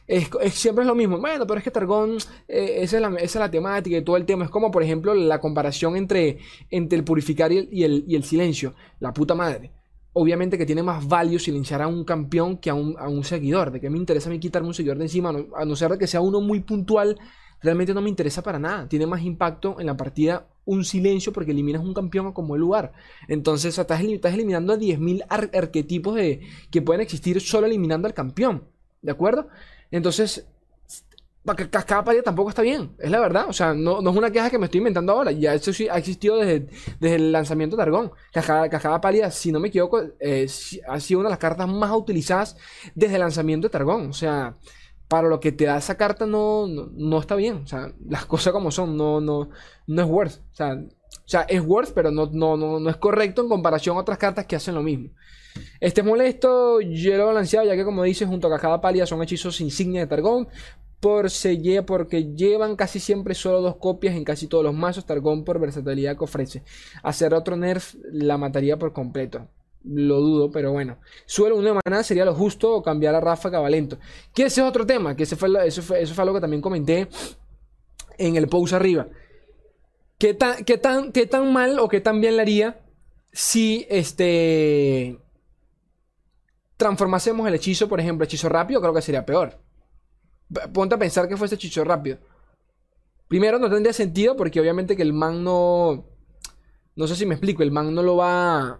Es, 0.07 0.29
siempre 0.53 0.83
es 0.83 0.87
lo 0.87 0.95
mismo. 0.95 1.19
Bueno, 1.19 1.45
pero 1.47 1.59
es 1.59 1.63
que 1.63 1.71
Targón, 1.71 2.17
eh, 2.47 2.79
esa, 2.81 2.97
es 2.97 3.01
la, 3.01 3.09
esa, 3.09 3.23
es 3.23 3.35
la, 3.35 3.51
temática 3.51 3.97
y 3.97 4.03
todo 4.03 4.17
el 4.17 4.25
tema. 4.25 4.45
Es 4.45 4.51
como, 4.51 4.71
por 4.71 4.83
ejemplo, 4.83 5.13
la 5.13 5.39
comparación 5.39 5.95
entre, 5.95 6.39
entre 6.69 6.97
el 6.97 7.03
purificar 7.03 7.51
y 7.51 7.83
el, 7.83 8.03
y 8.07 8.15
el 8.15 8.23
silencio. 8.23 8.73
La 8.99 9.13
puta 9.13 9.35
madre 9.35 9.78
obviamente 10.19 10.57
que 10.57 10.65
tiene 10.65 10.83
más 10.83 11.07
value 11.07 11.39
silenciar 11.39 11.81
a 11.81 11.87
un 11.87 12.03
campeón 12.03 12.57
que 12.57 12.69
a 12.69 12.73
un, 12.73 12.95
a 12.99 13.07
un 13.07 13.23
seguidor. 13.23 13.71
¿De 13.71 13.79
qué 13.79 13.89
me 13.89 13.97
interesa 13.97 14.29
a 14.29 14.31
mí 14.31 14.39
quitarme 14.39 14.67
un 14.67 14.73
seguidor 14.73 14.97
de 14.97 15.05
encima? 15.05 15.33
a 15.55 15.65
no 15.65 15.75
ser 15.75 15.97
que 15.97 16.07
sea 16.07 16.19
uno 16.19 16.41
muy 16.41 16.59
puntual, 16.59 17.17
realmente 17.61 17.93
no 17.93 18.01
me 18.01 18.09
interesa 18.09 18.43
para 18.43 18.59
nada. 18.59 18.87
Tiene 18.89 19.05
más 19.05 19.21
impacto 19.21 19.79
en 19.79 19.85
la 19.85 19.95
partida 19.95 20.45
un 20.65 20.83
silencio 20.83 21.31
porque 21.31 21.51
eliminas 21.51 21.81
un 21.81 21.93
campeón 21.93 22.27
a 22.27 22.33
como 22.33 22.55
el 22.55 22.61
lugar. 22.61 22.91
Entonces 23.29 23.77
estás, 23.77 24.01
estás 24.01 24.33
eliminando 24.33 24.73
a 24.73 24.77
10.000 24.77 25.25
arquetipos 25.29 26.15
de, 26.15 26.41
que 26.69 26.81
pueden 26.81 27.01
existir 27.01 27.39
solo 27.39 27.67
eliminando 27.67 28.07
al 28.07 28.13
campeón. 28.13 28.65
¿De 29.01 29.11
acuerdo? 29.11 29.47
Entonces, 29.89 30.47
Cascada 31.71 32.03
pálida 32.03 32.21
tampoco 32.21 32.49
está 32.49 32.61
bien, 32.61 32.91
es 32.99 33.09
la 33.09 33.19
verdad. 33.19 33.45
O 33.47 33.53
sea, 33.53 33.73
no, 33.73 33.99
es 33.99 34.15
una 34.15 34.29
queja 34.29 34.49
que 34.49 34.59
me 34.59 34.65
estoy 34.65 34.79
inventando 34.79 35.13
ahora. 35.13 35.31
Ya 35.31 35.53
eso 35.53 35.73
sí 35.73 35.87
ha 35.87 35.97
existido 35.97 36.37
desde, 36.37 36.67
desde 36.99 37.15
el 37.15 37.31
lanzamiento 37.31 37.75
de 37.75 37.83
Argón. 37.83 38.11
Cascada, 38.31 38.69
Cascada 38.69 39.01
pálida, 39.01 39.31
si 39.31 39.51
no 39.51 39.59
me 39.59 39.69
equivoco, 39.69 40.01
eh, 40.19 40.47
ha 40.87 40.99
sido 40.99 41.21
una 41.21 41.29
de 41.29 41.33
las 41.33 41.39
cartas 41.39 41.67
más 41.67 41.91
utilizadas 41.91 42.57
desde 42.93 43.15
el 43.15 43.21
lanzamiento 43.21 43.67
de 43.67 43.71
Targón. 43.71 44.09
O 44.09 44.13
sea, 44.13 44.57
para 45.07 45.27
lo 45.27 45.39
que 45.39 45.51
te 45.51 45.65
da 45.65 45.77
esa 45.77 45.97
carta 45.97 46.25
no, 46.27 46.67
no, 46.67 47.19
está 47.19 47.35
bien. 47.35 47.61
O 47.63 47.67
sea, 47.67 47.93
las 48.07 48.25
cosas 48.25 48.53
como 48.53 48.69
son, 48.69 48.95
no, 48.95 49.19
no, 49.19 49.49
no 49.87 50.01
es 50.01 50.07
worth. 50.07 50.37
O 50.51 50.55
sea, 50.55 50.73
o 50.73 51.31
sea, 51.31 51.41
es 51.41 51.61
worth, 51.65 51.93
pero 51.93 52.11
no, 52.11 52.29
no, 52.31 52.57
no, 52.57 52.79
no 52.79 52.89
es 52.89 52.97
correcto 52.97 53.41
en 53.41 53.49
comparación 53.49 53.97
a 53.97 54.01
otras 54.01 54.17
cartas 54.17 54.45
que 54.45 54.55
hacen 54.55 54.75
lo 54.75 54.83
mismo. 54.83 55.09
Este 55.79 56.03
molesto, 56.03 56.81
yo 56.81 57.15
lo 57.15 57.23
he 57.23 57.25
balanceado, 57.25 57.65
ya 57.65 57.75
que 57.75 57.85
como 57.85 58.03
dice, 58.03 58.25
junto 58.25 58.47
a 58.47 58.51
Cascada 58.51 58.81
Pálida 58.81 59.05
son 59.05 59.21
hechizos 59.23 59.61
insignia 59.61 60.01
de 60.01 60.07
Targón 60.07 60.47
por 60.99 61.27
porque 61.85 62.33
llevan 62.35 62.75
casi 62.75 62.99
siempre 62.99 63.33
solo 63.33 63.61
dos 63.61 63.77
copias 63.77 64.15
en 64.15 64.23
casi 64.23 64.47
todos 64.47 64.63
los 64.63 64.73
mazos. 64.73 65.05
Targón 65.05 65.43
por 65.43 65.59
versatilidad 65.59 66.17
que 66.17 66.23
ofrece. 66.23 66.63
Hacer 67.03 67.33
otro 67.33 67.55
nerf 67.55 67.95
la 68.11 68.37
mataría 68.37 68.77
por 68.77 68.91
completo. 68.91 69.47
Lo 69.83 70.19
dudo, 70.19 70.51
pero 70.51 70.73
bueno. 70.73 70.97
Suelo 71.25 71.55
una 71.55 71.73
maná 71.73 72.03
sería 72.03 72.25
lo 72.25 72.35
justo 72.35 72.73
o 72.73 72.83
cambiar 72.83 73.15
a 73.15 73.21
Rafa 73.21 73.49
Cabalento. 73.49 73.97
Que 74.33 74.43
ese 74.43 74.61
es 74.61 74.67
otro 74.67 74.85
tema, 74.85 75.15
que 75.15 75.23
ese 75.23 75.37
fue, 75.37 75.49
eso, 75.65 75.81
fue, 75.81 76.01
eso 76.01 76.13
fue 76.13 76.21
algo 76.23 76.35
que 76.35 76.41
también 76.41 76.61
comenté 76.61 77.07
en 78.17 78.35
el 78.35 78.47
post 78.47 78.73
arriba. 78.73 79.07
¿Qué 80.17 80.33
tan, 80.33 80.65
qué, 80.65 80.77
tan, 80.77 81.13
¿Qué 81.13 81.27
tan 81.27 81.53
mal 81.53 81.79
o 81.79 81.87
qué 81.87 82.01
tan 82.01 82.19
bien 82.19 82.35
le 82.35 82.41
haría 82.41 82.81
si 83.31 83.85
este 83.89 85.17
transformásemos 86.75 87.47
el 87.47 87.55
hechizo, 87.55 87.87
por 87.87 88.01
ejemplo, 88.01 88.25
hechizo 88.25 88.49
rápido? 88.49 88.81
Creo 88.81 88.93
que 88.93 89.01
sería 89.01 89.25
peor 89.25 89.68
ponte 90.73 90.95
a 90.95 90.99
pensar 90.99 91.27
que 91.27 91.37
fuese 91.37 91.57
Chicho 91.57 91.83
rápido. 91.83 92.17
Primero, 93.27 93.59
no 93.59 93.69
tendría 93.69 93.93
sentido 93.93 94.35
porque 94.35 94.59
obviamente 94.59 94.95
que 94.95 95.03
el 95.03 95.13
man 95.13 95.43
no. 95.43 96.05
No 96.95 97.07
sé 97.07 97.15
si 97.15 97.25
me 97.25 97.35
explico, 97.35 97.63
el 97.63 97.71
man 97.71 97.93
no 97.93 98.01
lo 98.01 98.17
va. 98.17 98.79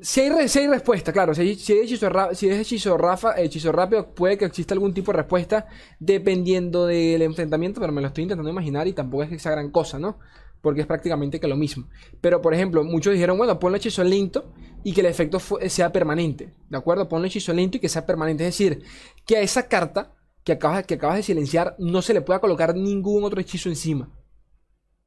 Si 0.00 0.20
hay, 0.20 0.30
hay 0.30 0.68
respuesta, 0.68 1.12
claro. 1.12 1.34
Si, 1.34 1.54
si, 1.56 1.74
es 1.74 1.84
hechizo, 1.84 2.08
si 2.34 2.48
es 2.48 2.58
hechizo, 2.58 2.96
Rafa, 2.98 3.38
hechizo 3.40 3.70
rápido, 3.70 4.14
puede 4.14 4.38
que 4.38 4.44
exista 4.44 4.74
algún 4.74 4.94
tipo 4.94 5.12
de 5.12 5.18
respuesta 5.18 5.66
dependiendo 6.00 6.86
del 6.86 7.22
enfrentamiento, 7.22 7.80
pero 7.80 7.92
me 7.92 8.00
lo 8.00 8.08
estoy 8.08 8.22
intentando 8.22 8.50
imaginar 8.50 8.86
y 8.88 8.92
tampoco 8.92 9.24
es 9.24 9.28
que 9.28 9.38
sea 9.38 9.52
gran 9.52 9.70
cosa, 9.70 9.98
¿no? 9.98 10.18
Porque 10.62 10.80
es 10.80 10.86
prácticamente 10.86 11.40
que 11.40 11.48
lo 11.48 11.56
mismo. 11.56 11.88
Pero, 12.20 12.40
por 12.40 12.54
ejemplo, 12.54 12.82
muchos 12.84 13.12
dijeron, 13.12 13.36
bueno, 13.36 13.58
ponle 13.58 13.78
hechizo 13.78 14.02
lento 14.04 14.54
y 14.84 14.92
que 14.94 15.00
el 15.00 15.06
efecto 15.06 15.38
sea 15.68 15.92
permanente, 15.92 16.54
¿de 16.70 16.78
acuerdo? 16.78 17.08
Ponle 17.08 17.28
hechizo 17.28 17.52
lento 17.52 17.76
y 17.76 17.80
que 17.80 17.88
sea 17.88 18.06
permanente. 18.06 18.46
Es 18.46 18.56
decir, 18.56 18.82
que 19.26 19.36
a 19.36 19.40
esa 19.40 19.68
carta 19.68 20.14
que 20.44 20.52
acabas, 20.52 20.86
que 20.86 20.94
acabas 20.94 21.16
de 21.16 21.22
silenciar 21.24 21.76
no 21.78 22.00
se 22.00 22.14
le 22.14 22.22
pueda 22.22 22.40
colocar 22.40 22.74
ningún 22.74 23.24
otro 23.24 23.40
hechizo 23.40 23.68
encima. 23.68 24.10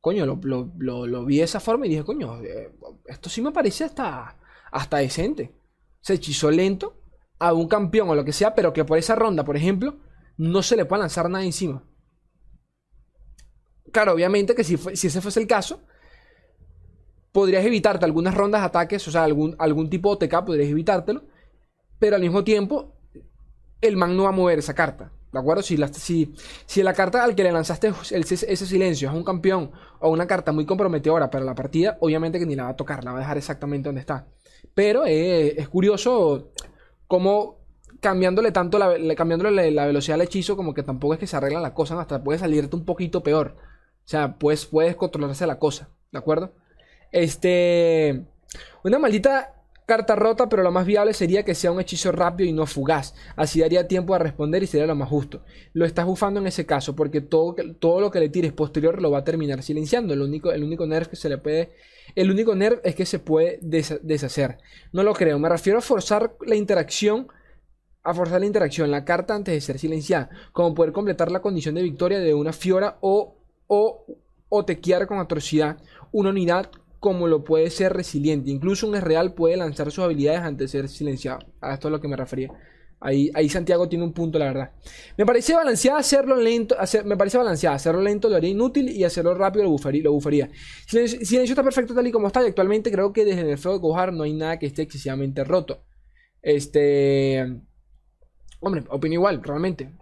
Coño, 0.02 0.26
lo, 0.26 1.26
vi 1.26 1.38
de 1.38 1.44
esa 1.44 1.60
forma 1.60 1.88
y 1.88 1.90
dije, 1.90 2.04
coño, 2.04 2.42
eh, 2.44 2.72
esto 3.08 3.30
sí 3.30 3.42
me 3.42 3.52
parece 3.52 3.86
hasta, 3.86 4.38
hasta 4.72 4.98
decente. 4.98 5.56
O 5.56 6.00
sea, 6.02 6.16
hechizo 6.16 6.52
lento 6.52 7.02
a 7.40 7.54
un 7.54 7.68
campeón 7.68 8.10
o 8.10 8.16
lo 8.16 8.24
que 8.24 8.34
sea, 8.34 8.54
pero 8.54 8.72
que 8.72 8.86
por 8.86 8.98
esa 8.98 9.16
ronda, 9.16 9.44
por 9.44 9.58
ejemplo, 9.58 9.98
no 10.38 10.62
se 10.62 10.76
le 10.76 10.86
pueda 10.86 11.02
lanzar 11.02 11.30
nada 11.30 11.44
encima. 11.44 11.84
Claro, 13.96 14.12
obviamente 14.12 14.56
que 14.56 14.66
si, 14.66 14.76
si 14.76 15.08
ese 15.08 15.22
fuese 15.22 15.40
el 15.40 15.48
caso, 15.48 15.80
podrías 17.32 17.64
evitarte 17.64 18.04
algunas 18.04 18.36
rondas 18.36 18.60
de 18.60 18.68
ataques, 18.68 19.08
o 19.08 19.12
sea, 19.12 19.24
algún, 19.24 19.56
algún 19.58 19.90
tipo 19.90 20.14
de 20.14 20.26
OTK 20.26 20.46
podrías 20.46 20.70
evitártelo, 20.70 21.24
pero 21.98 22.18
al 22.18 22.22
mismo 22.22 22.44
tiempo, 22.44 22.94
el 23.80 23.96
man 23.96 24.18
no 24.18 24.24
va 24.24 24.30
a 24.30 24.34
mover 24.34 24.60
esa 24.60 24.74
carta. 24.74 25.14
¿De 25.32 25.40
acuerdo? 25.40 25.64
Si 25.64 25.78
la, 25.78 25.88
si, 25.88 26.34
si 26.66 26.84
la 26.84 26.94
carta 26.94 27.24
al 27.24 27.36
que 27.36 27.44
le 27.44 27.54
lanzaste 27.54 27.94
ese 28.12 28.66
silencio 28.66 29.08
es 29.08 29.16
un 29.16 29.24
campeón 29.24 29.72
o 30.02 30.10
una 30.10 30.28
carta 30.28 30.52
muy 30.52 30.66
comprometedora 30.66 31.30
para 31.30 31.46
la 31.46 31.56
partida, 31.56 31.98
obviamente 32.02 32.38
que 32.38 32.46
ni 32.46 32.58
la 32.58 32.64
va 32.64 32.70
a 32.72 32.76
tocar, 32.76 33.02
la 33.06 33.12
va 33.12 33.20
a 33.20 33.22
dejar 33.22 33.38
exactamente 33.38 33.88
donde 33.88 34.02
está. 34.02 34.28
Pero 34.74 35.06
eh, 35.06 35.58
es 35.58 35.70
curioso 35.70 36.52
cómo 37.08 37.60
cambiándole 38.02 38.52
tanto 38.52 38.78
la, 38.78 39.16
cambiándole 39.16 39.72
la, 39.72 39.86
velocidad 39.86 40.16
al 40.16 40.28
hechizo, 40.28 40.58
como 40.58 40.74
que 40.74 40.84
tampoco 40.84 41.14
es 41.14 41.20
que 41.22 41.28
se 41.28 41.38
arregla 41.38 41.62
la 41.62 41.74
cosa, 41.74 41.98
hasta 41.98 42.22
puede 42.22 42.40
salirte 42.40 42.76
un 42.76 42.84
poquito 42.84 43.24
peor. 43.24 43.56
O 44.06 44.08
sea, 44.08 44.38
pues 44.38 44.66
puedes 44.66 44.96
controlarse 44.96 45.48
la 45.48 45.58
cosa, 45.58 45.90
¿de 46.12 46.20
acuerdo? 46.20 46.54
Este. 47.12 48.26
Una 48.84 49.00
maldita 49.00 49.56
carta 49.86 50.16
rota, 50.16 50.50
pero 50.50 50.64
lo 50.64 50.72
más 50.72 50.86
viable 50.86 51.14
sería 51.14 51.44
que 51.44 51.56
sea 51.56 51.72
un 51.72 51.80
hechizo 51.80 52.12
rápido 52.12 52.50
y 52.50 52.54
no 52.54 52.66
fugaz. 52.66 53.16
Así 53.36 53.60
daría 53.62 53.88
tiempo 53.88 54.16
a 54.16 54.20
responder 54.20 54.64
y 54.64 54.68
sería 54.68 54.88
lo 54.88 54.96
más 54.96 55.10
justo. 55.10 55.44
Lo 55.74 55.86
estás 55.86 56.06
bufando 56.06 56.40
en 56.40 56.48
ese 56.48 56.66
caso, 56.66 56.96
porque 56.96 57.22
todo, 57.22 57.56
todo 57.80 58.02
lo 58.02 58.12
que 58.12 58.20
le 58.20 58.30
tires 58.30 58.54
posterior 58.54 59.02
lo 59.02 59.12
va 59.12 59.20
a 59.20 59.24
terminar 59.24 59.64
silenciando. 59.64 60.14
El 60.14 60.22
único, 60.22 60.52
el 60.52 60.64
único 60.64 60.86
nerf 60.86 61.08
que 61.08 61.16
se 61.16 61.30
le 61.30 61.38
puede. 61.38 61.72
El 62.16 62.32
único 62.32 62.56
nerf 62.56 62.80
es 62.84 62.96
que 62.96 63.06
se 63.06 63.20
puede 63.20 63.60
deshacer. 63.62 64.58
No 64.92 65.04
lo 65.04 65.14
creo. 65.14 65.40
Me 65.40 65.50
refiero 65.50 65.80
a 65.80 65.82
forzar 65.82 66.36
la 66.46 66.56
interacción. 66.56 67.28
A 68.04 68.14
forzar 68.14 68.40
la 68.40 68.46
interacción, 68.46 68.92
la 68.92 69.04
carta 69.04 69.34
antes 69.34 69.54
de 69.54 69.62
ser 69.62 69.80
silenciada. 69.80 70.30
Como 70.52 70.76
poder 70.76 70.92
completar 70.92 71.32
la 71.32 71.42
condición 71.42 71.76
de 71.76 71.82
victoria 71.82 72.20
de 72.20 72.36
una 72.36 72.54
fiora 72.54 72.98
o 73.02 73.36
o, 73.68 74.06
o 74.50 74.66
tequear 74.66 75.08
con 75.08 75.20
atrocidad 75.20 75.78
una 76.12 76.30
unidad 76.30 76.70
como 77.00 77.28
lo 77.28 77.44
puede 77.44 77.70
ser 77.70 77.94
resiliente. 77.94 78.50
Incluso 78.50 78.88
un 78.88 79.00
real 79.00 79.34
puede 79.34 79.58
lanzar 79.58 79.92
sus 79.92 80.04
habilidades 80.04 80.42
antes 80.42 80.72
de 80.72 80.80
ser 80.80 80.90
silenciado. 80.90 81.40
A 81.62 81.74
esto 81.74 81.88
es 81.88 81.90
a 81.90 81.96
lo 81.98 82.02
que 82.02 82.08
me 82.08 82.16
refería. 82.16 82.52
Ahí, 83.00 83.30
ahí 83.36 83.50
Santiago 83.50 83.88
tiene 83.88 84.06
un 84.06 84.14
punto, 84.14 84.40
la 84.40 84.46
verdad. 84.46 84.72
Me 85.16 85.26
parece 85.26 85.54
balanceado 85.54 86.00
hacerlo 86.00 86.36
lento. 86.36 86.76
Hacer, 86.80 87.06
me 87.06 87.16
parece 87.16 87.38
balanceado. 87.38 87.76
Hacerlo 87.76 88.02
lento 88.02 88.28
lo 88.30 88.36
haría 88.38 88.50
inútil 88.50 88.90
y 88.90 89.04
hacerlo 89.04 89.36
rápido 89.36 89.66
lo 89.66 89.70
bufaría. 89.70 90.02
Lo 90.02 90.14
bufaría. 90.14 90.50
Silencio, 90.88 91.20
silencio, 91.24 91.54
está 91.54 91.64
perfecto 91.64 91.94
tal 91.94 92.08
y 92.08 92.12
como 92.12 92.26
está. 92.26 92.42
Y 92.42 92.48
actualmente 92.48 92.92
creo 92.92 93.14
que 93.14 93.26
desde 93.26 93.52
el 93.52 93.58
feo 93.60 93.74
de 93.74 93.80
Gohar 93.80 94.12
no 94.12 94.24
hay 94.24 94.34
nada 94.34 94.58
que 94.58 94.66
esté 94.66 94.82
excesivamente 94.82 95.44
roto. 95.44 95.84
Este. 96.42 97.62
Hombre, 98.62 98.84
opino 98.90 99.14
igual, 99.14 99.44
realmente. 99.44 99.94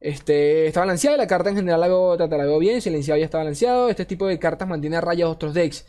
Este, 0.00 0.66
está 0.68 0.80
balanceado 0.80 1.16
y 1.16 1.18
la 1.18 1.26
carta 1.26 1.50
en 1.50 1.56
general 1.56 1.80
la 1.80 1.88
veo, 1.88 2.16
la 2.16 2.26
veo 2.26 2.58
bien, 2.58 2.80
silenciado 2.80 3.18
ya 3.18 3.24
está 3.24 3.38
balanceado. 3.38 3.88
Este 3.88 4.04
tipo 4.04 4.26
de 4.26 4.38
cartas 4.38 4.68
mantiene 4.68 4.96
a 4.96 5.00
raya 5.00 5.28
otros 5.28 5.54
decks. 5.54 5.86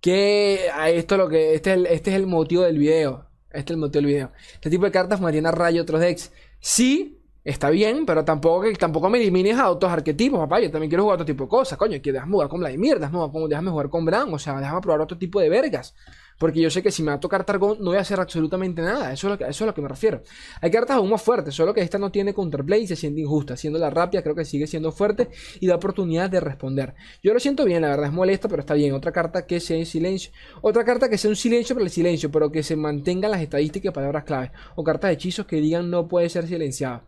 Que 0.00 0.68
esto 0.88 1.16
lo 1.16 1.28
que. 1.28 1.54
Este 1.54 1.70
es, 1.72 1.76
el, 1.76 1.86
este 1.86 2.10
es 2.10 2.16
el 2.16 2.26
motivo 2.26 2.62
del 2.62 2.78
video. 2.78 3.30
Este 3.50 3.72
es 3.72 3.76
el 3.76 3.78
motivo 3.78 4.00
del 4.02 4.06
video. 4.06 4.32
Este 4.54 4.70
tipo 4.70 4.84
de 4.84 4.90
cartas 4.92 5.20
mantiene 5.20 5.48
a 5.48 5.52
raya 5.52 5.82
otros 5.82 6.00
decks. 6.00 6.32
Sí, 6.60 7.23
está 7.44 7.70
bien, 7.70 8.06
pero 8.06 8.24
tampoco, 8.24 8.64
tampoco 8.78 9.10
me 9.10 9.18
elimines 9.18 9.58
a 9.58 9.70
otros 9.70 9.92
arquetipos, 9.92 10.40
papá. 10.40 10.60
Yo 10.60 10.70
también 10.70 10.88
quiero 10.88 11.04
jugar 11.04 11.16
otro 11.16 11.26
tipo 11.26 11.44
de 11.44 11.50
cosas, 11.50 11.78
coño. 11.78 12.00
Que 12.02 12.12
déjame 12.12 12.32
jugar 12.32 12.48
con 12.48 12.60
Vladimir, 12.60 12.98
déjame, 12.98 13.18
déjame 13.48 13.70
jugar 13.70 13.90
con 13.90 14.04
Bran, 14.04 14.32
o 14.32 14.38
sea, 14.38 14.58
déjame 14.58 14.80
probar 14.80 15.02
otro 15.02 15.18
tipo 15.18 15.40
de 15.40 15.48
vergas. 15.48 15.94
Porque 16.38 16.60
yo 16.60 16.68
sé 16.68 16.82
que 16.82 16.90
si 16.90 17.02
me 17.02 17.10
va 17.10 17.14
a 17.14 17.20
tocar 17.20 17.44
Targón 17.44 17.78
no 17.78 17.90
voy 17.90 17.98
a 17.98 18.00
hacer 18.00 18.18
absolutamente 18.18 18.82
nada. 18.82 19.12
Eso 19.12 19.28
es, 19.28 19.32
lo 19.32 19.38
que, 19.38 19.44
eso 19.44 19.64
es 19.64 19.66
lo 19.66 19.74
que 19.74 19.82
me 19.82 19.88
refiero. 19.88 20.22
Hay 20.60 20.70
cartas 20.70 20.96
aún 20.96 21.10
más 21.10 21.22
fuertes, 21.22 21.54
solo 21.54 21.72
que 21.72 21.80
esta 21.80 21.98
no 21.98 22.10
tiene 22.10 22.34
counterplay 22.34 22.82
y 22.82 22.86
se 22.86 22.96
siente 22.96 23.20
injusta. 23.20 23.56
Siendo 23.56 23.78
la 23.78 23.90
rápida, 23.90 24.22
creo 24.22 24.34
que 24.34 24.44
sigue 24.44 24.66
siendo 24.66 24.90
fuerte 24.90 25.28
y 25.60 25.66
da 25.66 25.76
oportunidad 25.76 26.28
de 26.30 26.40
responder. 26.40 26.94
Yo 27.22 27.32
lo 27.32 27.40
siento 27.40 27.64
bien, 27.64 27.82
la 27.82 27.88
verdad 27.88 28.06
es 28.06 28.12
molesta, 28.12 28.48
pero 28.48 28.60
está 28.60 28.74
bien. 28.74 28.94
Otra 28.94 29.12
carta 29.12 29.46
que 29.46 29.60
sea 29.60 29.76
en 29.76 29.86
silencio. 29.86 30.32
Otra 30.60 30.84
carta 30.84 31.08
que 31.08 31.18
sea 31.18 31.30
un 31.30 31.36
silencio 31.36 31.76
para 31.76 31.84
el 31.84 31.90
silencio, 31.90 32.30
pero 32.30 32.50
que 32.50 32.62
se 32.62 32.74
mantengan 32.74 33.30
las 33.30 33.40
estadísticas 33.40 33.90
y 33.90 33.94
palabras 33.94 34.24
clave. 34.24 34.50
O 34.74 34.82
cartas 34.82 35.10
de 35.10 35.14
hechizos 35.14 35.46
que 35.46 35.56
digan 35.56 35.88
no 35.90 36.08
puede 36.08 36.28
ser 36.28 36.48
silenciado. 36.48 37.02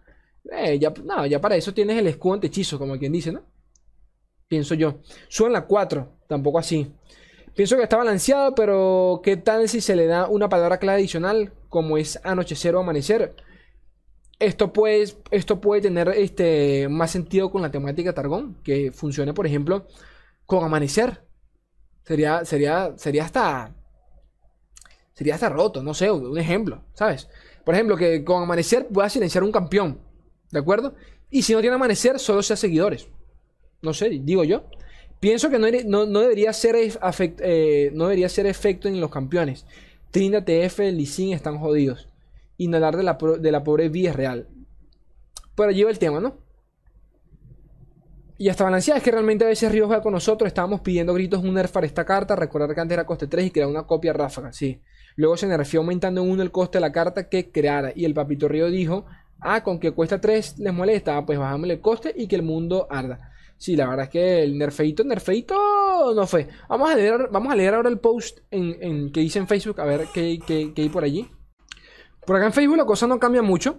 Eh, 0.52 0.78
ya, 0.78 0.92
ya 1.28 1.40
para 1.40 1.56
eso 1.56 1.74
tienes 1.74 1.98
el 1.98 2.06
escudo 2.06 2.40
hechizo, 2.42 2.78
como 2.78 2.98
quien 2.98 3.12
dice, 3.12 3.32
¿no? 3.32 3.42
Pienso 4.48 4.74
yo. 4.74 5.00
Suena 5.28 5.60
la 5.60 5.66
4, 5.66 6.20
tampoco 6.28 6.58
así. 6.58 6.92
Pienso 7.54 7.76
que 7.76 7.82
está 7.82 7.96
balanceado, 7.96 8.54
pero 8.54 9.20
¿qué 9.24 9.36
tal 9.36 9.68
si 9.68 9.80
se 9.80 9.96
le 9.96 10.06
da 10.06 10.28
una 10.28 10.48
palabra 10.48 10.78
clave 10.78 10.98
adicional 10.98 11.52
como 11.68 11.96
es 11.96 12.20
anochecer 12.22 12.74
o 12.74 12.80
amanecer? 12.80 13.34
Esto 14.38 14.72
puede, 14.72 15.06
esto 15.30 15.60
puede 15.60 15.80
tener 15.80 16.08
este, 16.10 16.88
más 16.90 17.10
sentido 17.10 17.50
con 17.50 17.62
la 17.62 17.70
temática 17.70 18.12
Targón, 18.12 18.60
que 18.62 18.92
funcione, 18.92 19.32
por 19.32 19.46
ejemplo, 19.46 19.86
con 20.44 20.64
amanecer. 20.64 21.24
Sería, 22.04 22.44
sería, 22.44 22.92
sería 22.96 23.24
hasta. 23.24 23.74
Sería 25.14 25.34
hasta 25.34 25.48
roto, 25.48 25.82
no 25.82 25.94
sé, 25.94 26.10
un 26.10 26.38
ejemplo, 26.38 26.84
¿sabes? 26.92 27.28
Por 27.64 27.74
ejemplo, 27.74 27.96
que 27.96 28.22
con 28.22 28.42
amanecer 28.42 28.86
pueda 28.88 29.08
silenciar 29.08 29.42
un 29.42 29.50
campeón, 29.50 29.98
¿de 30.50 30.58
acuerdo? 30.58 30.94
Y 31.30 31.42
si 31.42 31.52
no 31.52 31.60
tiene 31.60 31.76
amanecer, 31.76 32.18
solo 32.18 32.42
sea 32.42 32.56
seguidores. 32.56 33.08
No 33.82 33.92
sé, 33.92 34.08
digo 34.08 34.44
yo. 34.44 34.64
Pienso 35.20 35.50
que 35.50 35.58
no, 35.58 35.66
debería, 36.20 36.52
ser 36.52 36.76
eh, 36.76 37.90
no 37.94 38.04
debería 38.04 38.28
ser 38.28 38.46
efecto 38.46 38.88
en 38.88 39.00
los 39.00 39.10
campeones. 39.10 39.66
Trinda, 40.10 40.44
TF, 40.44 40.78
Lee 40.78 41.32
están 41.32 41.58
jodidos. 41.58 42.08
Inhalar 42.58 42.96
de 42.96 43.02
la, 43.02 43.18
de 43.38 43.52
la 43.52 43.64
pobre 43.64 43.88
vida 43.88 44.10
es 44.10 44.16
real. 44.16 44.48
Pero 45.54 45.70
allí 45.70 45.82
va 45.82 45.90
el 45.90 45.98
tema, 45.98 46.20
¿no? 46.20 46.38
Y 48.38 48.50
hasta 48.50 48.64
balanceada 48.64 48.98
es 48.98 49.04
que 49.04 49.10
realmente 49.10 49.44
a 49.44 49.48
veces 49.48 49.72
Ríos 49.72 49.90
va 49.90 50.02
con 50.02 50.12
nosotros. 50.12 50.46
Estábamos 50.46 50.82
pidiendo 50.82 51.14
gritos 51.14 51.42
un 51.42 51.54
nerf 51.54 51.74
esta 51.82 52.04
carta. 52.04 52.36
Recordar 52.36 52.74
que 52.74 52.80
antes 52.80 52.94
era 52.94 53.06
coste 53.06 53.26
3 53.26 53.46
y 53.46 53.50
crear 53.50 53.68
una 53.68 53.86
copia 53.86 54.12
ráfaga, 54.12 54.52
sí. 54.52 54.82
Luego 55.16 55.38
se 55.38 55.46
nerfeó 55.46 55.80
aumentando 55.80 56.22
en 56.22 56.30
1 56.30 56.42
el 56.42 56.50
coste 56.50 56.76
de 56.76 56.82
la 56.82 56.92
carta 56.92 57.30
que 57.30 57.50
creara. 57.50 57.92
Y 57.96 58.04
el 58.04 58.12
papito 58.12 58.48
Río 58.48 58.70
dijo: 58.70 59.06
Ah, 59.40 59.62
con 59.62 59.78
que 59.78 59.92
cuesta 59.92 60.20
3 60.20 60.58
les 60.58 60.72
molesta. 60.72 61.16
Ah, 61.16 61.26
pues 61.26 61.38
bajamos 61.38 61.68
el 61.68 61.80
coste 61.80 62.12
y 62.16 62.26
que 62.26 62.36
el 62.36 62.42
mundo 62.42 62.86
arda. 62.90 63.32
Sí, 63.58 63.74
la 63.74 63.88
verdad 63.88 64.04
es 64.04 64.10
que 64.10 64.42
el 64.42 64.58
nerfeito, 64.58 65.02
nerfeito 65.02 66.12
no 66.14 66.26
fue. 66.26 66.48
Vamos 66.68 66.90
a 66.90 66.94
leer, 66.94 67.28
vamos 67.30 67.52
a 67.52 67.56
leer 67.56 67.74
ahora 67.74 67.88
el 67.88 67.98
post 67.98 68.40
en, 68.50 69.10
que 69.12 69.20
dice 69.20 69.38
en 69.38 69.48
Facebook, 69.48 69.80
a 69.80 69.84
ver 69.84 70.08
qué, 70.12 70.38
qué, 70.46 70.72
hay 70.76 70.88
por 70.90 71.04
allí. 71.04 71.30
Por 72.26 72.36
acá 72.36 72.46
en 72.46 72.52
Facebook 72.52 72.76
la 72.76 72.84
cosa 72.84 73.06
no 73.06 73.18
cambia 73.18 73.42
mucho. 73.42 73.78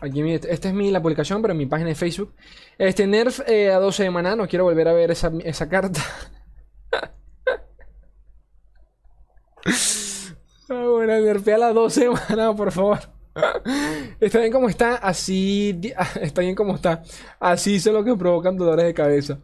Aquí 0.00 0.22
esta 0.32 0.68
es 0.68 0.74
mi, 0.74 0.90
la 0.90 1.02
publicación, 1.02 1.42
pero 1.42 1.52
en 1.52 1.58
mi 1.58 1.66
página 1.66 1.90
de 1.90 1.94
Facebook. 1.94 2.34
Este 2.78 3.06
Nerf 3.06 3.40
eh, 3.46 3.70
a 3.70 3.78
12 3.78 4.04
de 4.04 4.10
no 4.10 4.48
quiero 4.48 4.64
volver 4.64 4.88
a 4.88 4.92
ver 4.92 5.10
esa, 5.10 5.30
esa 5.44 5.68
carta. 5.68 6.00
ah, 10.70 10.84
bueno, 10.90 11.20
nerfea 11.20 11.56
a 11.56 11.58
las 11.58 11.74
12 11.74 12.00
de 12.00 12.10
maná, 12.10 12.56
por 12.56 12.72
favor. 12.72 12.98
Está 14.20 14.40
bien 14.40 14.52
como 14.52 14.68
está, 14.68 14.96
así 14.96 15.80
está 16.20 16.42
bien 16.42 16.54
como 16.54 16.74
está. 16.74 17.02
Así 17.40 17.80
son 17.80 17.94
lo 17.94 18.04
que 18.04 18.14
provocan 18.14 18.56
dolores 18.56 18.84
de 18.84 18.94
cabeza. 18.94 19.40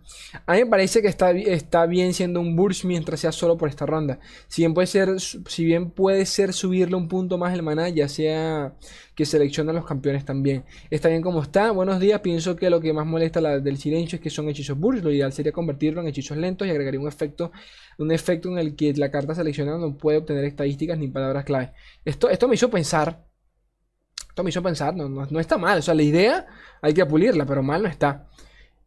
A 0.47 0.55
mí 0.55 0.61
me 0.61 0.67
parece 0.67 1.01
que 1.01 1.09
está, 1.09 1.31
está 1.31 1.87
bien 1.87 2.13
siendo 2.13 2.41
un 2.41 2.55
burst 2.55 2.85
mientras 2.85 3.21
sea 3.21 3.33
solo 3.33 3.57
por 3.57 3.69
esta 3.69 3.87
ronda. 3.87 4.21
Si 4.47 4.63
bien 4.63 4.75
puede 4.75 4.87
ser, 4.87 5.19
si 5.21 5.65
bien 5.65 5.91
puede 5.91 6.27
ser 6.27 6.53
subirle 6.53 6.97
un 6.97 7.09
punto 7.09 7.39
más 7.39 7.55
el 7.55 7.63
maná, 7.63 7.89
ya 7.89 8.09
sea 8.09 8.75
que 9.15 9.25
selecciona 9.25 9.73
a 9.73 9.75
los 9.75 9.87
campeones 9.87 10.25
también. 10.25 10.65
Está 10.91 11.09
bien 11.09 11.23
como 11.23 11.43
está. 11.43 11.71
Buenos 11.73 11.99
días. 11.99 12.21
Pienso 12.21 12.57
que 12.57 12.71
lo 12.71 12.81
que 12.81 12.93
más 12.93 13.07
molesta 13.07 13.41
del 13.41 13.79
silencio 13.79 14.17
es 14.17 14.23
que 14.23 14.31
son 14.31 14.49
hechizos 14.49 14.79
burst. 14.79 15.03
Lo 15.03 15.11
ideal 15.11 15.33
sería 15.33 15.53
convertirlo 15.53 16.01
en 16.03 16.09
hechizos 16.09 16.37
lentos 16.37 16.69
y 16.69 16.71
agregaría 16.71 17.01
un 17.01 17.09
efecto, 17.09 17.51
un 17.99 18.13
efecto 18.13 18.51
en 18.51 18.59
el 18.59 18.77
que 18.77 18.93
la 18.95 19.11
carta 19.11 19.35
seleccionada 19.35 19.79
no 19.79 19.97
puede 19.97 20.19
obtener 20.19 20.45
estadísticas 20.45 20.99
ni 20.99 21.09
palabras 21.09 21.45
clave. 21.45 21.73
Esto, 22.05 22.29
esto 22.31 22.47
me 22.49 22.55
hizo 22.55 22.71
pensar 22.71 23.28
me 24.43 24.51
hizo 24.51 24.63
pensar, 24.63 24.95
no, 24.95 25.09
no, 25.09 25.41
está 25.41 25.59
mal. 25.59 25.79
O 25.79 25.83
sea, 25.83 25.95
la 25.95 26.03
idea 26.03 26.47
hay 26.81 26.95
que 26.95 27.07
pulirla, 27.07 27.47
pero 27.47 27.63
mal 27.63 27.83
no 27.83 27.89
está. 27.89 28.29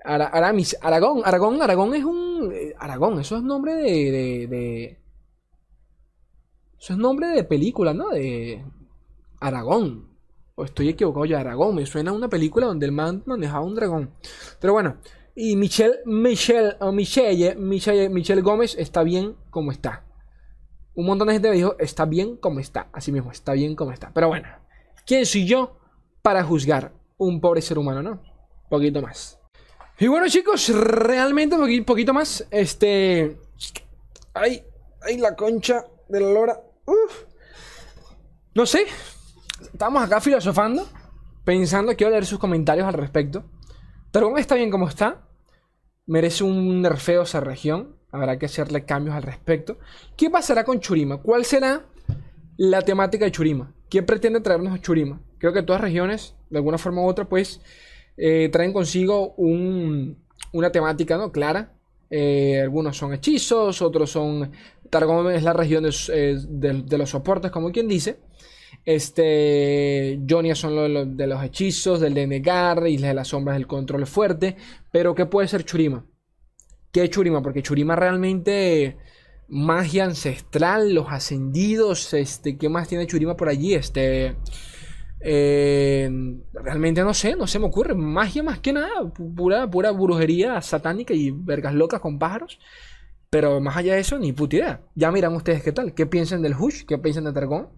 Aramis, 0.03 0.77
Aragón, 0.81 1.21
Aragón, 1.25 1.61
Aragón 1.61 1.93
es 1.93 2.03
un. 2.03 2.51
Eh, 2.53 2.73
Aragón, 2.79 3.19
eso 3.19 3.37
es 3.37 3.43
nombre 3.43 3.75
de, 3.75 4.47
de, 4.47 4.99
Eso 6.79 6.93
es 6.93 6.99
nombre 6.99 7.27
de 7.27 7.43
película, 7.43 7.93
¿no? 7.93 8.09
De. 8.09 8.63
Aragón. 9.39 10.09
O 10.55 10.65
estoy 10.65 10.89
equivocado 10.89 11.25
ya, 11.25 11.39
Aragón. 11.39 11.75
Me 11.75 11.85
suena 11.85 12.11
a 12.11 12.13
una 12.13 12.29
película 12.29 12.65
donde 12.65 12.85
el 12.85 12.91
man 12.91 13.23
manejaba 13.25 13.65
un 13.65 13.75
dragón. 13.75 14.11
Pero 14.59 14.73
bueno. 14.73 14.97
Y 15.33 15.55
Michelle, 15.55 15.99
Michelle, 16.05 16.75
o 16.81 16.91
Michelle, 16.91 17.55
Michelle, 17.55 18.09
Michelle 18.09 18.41
Gómez 18.41 18.75
está 18.77 19.01
bien 19.01 19.37
como 19.49 19.71
está. 19.71 20.03
Un 20.93 21.05
montón 21.05 21.27
de 21.27 21.35
gente 21.35 21.49
me 21.49 21.55
dijo, 21.55 21.75
está 21.79 22.05
bien 22.05 22.35
como 22.35 22.59
está. 22.59 22.89
Así 22.91 23.11
mismo, 23.11 23.31
está 23.31 23.53
bien 23.53 23.75
como 23.75 23.91
está. 23.91 24.11
Pero 24.13 24.27
bueno. 24.27 24.60
¿Quién 25.11 25.25
soy 25.25 25.45
yo 25.45 25.75
para 26.21 26.41
juzgar 26.41 26.93
un 27.17 27.41
pobre 27.41 27.61
ser 27.61 27.77
humano, 27.77 28.01
no? 28.01 28.23
Poquito 28.69 29.01
más. 29.01 29.37
Y 29.99 30.07
bueno, 30.07 30.29
chicos, 30.29 30.69
realmente 30.69 31.53
un 31.53 31.83
poquito 31.83 32.13
más. 32.13 32.47
Este. 32.49 33.37
Ay, 34.33 34.63
ay, 35.01 35.17
la 35.17 35.35
concha 35.35 35.85
de 36.07 36.21
la 36.21 36.31
lora. 36.31 36.61
Uf. 36.85 37.25
No 38.55 38.65
sé. 38.65 38.85
Estamos 39.61 40.01
acá 40.01 40.21
filosofando. 40.21 40.87
Pensando, 41.43 41.93
quiero 41.97 42.11
leer 42.11 42.25
sus 42.25 42.39
comentarios 42.39 42.87
al 42.87 42.93
respecto. 42.93 43.43
Targón 44.11 44.37
está 44.37 44.55
bien 44.55 44.71
como 44.71 44.87
está. 44.87 45.27
Merece 46.05 46.45
un 46.45 46.81
nerfeo 46.81 47.23
esa 47.23 47.41
región. 47.41 47.97
Habrá 48.13 48.39
que 48.39 48.45
hacerle 48.45 48.85
cambios 48.85 49.17
al 49.17 49.23
respecto. 49.23 49.77
¿Qué 50.15 50.29
pasará 50.29 50.63
con 50.63 50.79
Churima? 50.79 51.17
¿Cuál 51.17 51.43
será 51.43 51.85
la 52.55 52.81
temática 52.83 53.25
de 53.25 53.31
Churima? 53.33 53.75
¿Quién 53.91 54.05
pretende 54.05 54.39
traernos 54.39 54.73
a 54.73 54.81
Churima? 54.81 55.21
Creo 55.37 55.51
que 55.51 55.63
todas 55.63 55.81
regiones, 55.81 56.33
de 56.49 56.59
alguna 56.59 56.77
forma 56.77 57.01
u 57.01 57.07
otra, 57.07 57.27
pues 57.27 57.59
eh, 58.15 58.47
traen 58.49 58.71
consigo 58.71 59.35
una 59.35 60.71
temática 60.71 61.17
¿no? 61.17 61.33
clara. 61.33 61.73
Eh, 62.09 62.61
algunos 62.61 62.95
son 62.95 63.13
hechizos, 63.13 63.81
otros 63.81 64.09
son. 64.09 64.49
Targón 64.89 65.29
es 65.33 65.43
la 65.43 65.51
región 65.51 65.85
eh, 65.85 66.37
de, 66.39 66.97
los 66.97 67.09
soportes, 67.09 67.51
como 67.51 67.73
quien 67.73 67.89
dice. 67.89 68.19
Este. 68.85 70.21
Jonia 70.27 70.55
son 70.55 71.17
de 71.17 71.27
los 71.27 71.43
hechizos, 71.43 71.99
del 71.99 72.13
de 72.13 72.27
negar, 72.27 72.87
y 72.87 72.95
de 72.95 73.13
las 73.13 73.27
sombras 73.27 73.57
del 73.57 73.67
control 73.67 74.07
fuerte. 74.07 74.55
Pero, 74.89 75.13
¿qué 75.15 75.25
puede 75.25 75.49
ser 75.49 75.65
Churima? 75.65 76.05
¿Qué 76.93 77.03
es 77.03 77.09
Churima? 77.09 77.41
Porque 77.41 77.61
Churima 77.61 77.97
realmente 77.97 78.95
magia 79.51 80.05
ancestral, 80.05 80.93
los 80.93 81.07
ascendidos, 81.09 82.13
este, 82.13 82.57
¿qué 82.57 82.69
más 82.69 82.87
tiene 82.87 83.05
Churima 83.05 83.35
por 83.35 83.49
allí? 83.49 83.75
Este, 83.75 84.37
eh, 85.19 86.09
realmente 86.53 87.03
no 87.03 87.13
sé, 87.13 87.35
no 87.35 87.45
se 87.45 87.59
me 87.59 87.65
ocurre, 87.65 87.93
magia 87.93 88.43
más 88.43 88.59
que 88.59 88.71
nada, 88.71 89.11
pura, 89.35 89.69
pura 89.69 89.91
brujería 89.91 90.61
satánica 90.61 91.13
y 91.13 91.31
vergas 91.31 91.73
locas 91.73 91.99
con 91.99 92.17
pájaros. 92.17 92.59
Pero 93.29 93.61
más 93.61 93.77
allá 93.77 93.93
de 93.93 94.01
eso, 94.01 94.19
ni 94.19 94.33
puta 94.33 94.57
idea. 94.57 94.81
Ya 94.93 95.09
miran 95.11 95.33
ustedes 95.35 95.63
qué 95.63 95.71
tal, 95.71 95.93
qué 95.93 96.05
piensan 96.05 96.41
del 96.41 96.55
Hush, 96.55 96.83
qué 96.85 96.97
piensan 96.97 97.23
de 97.25 97.33
Targón, 97.33 97.69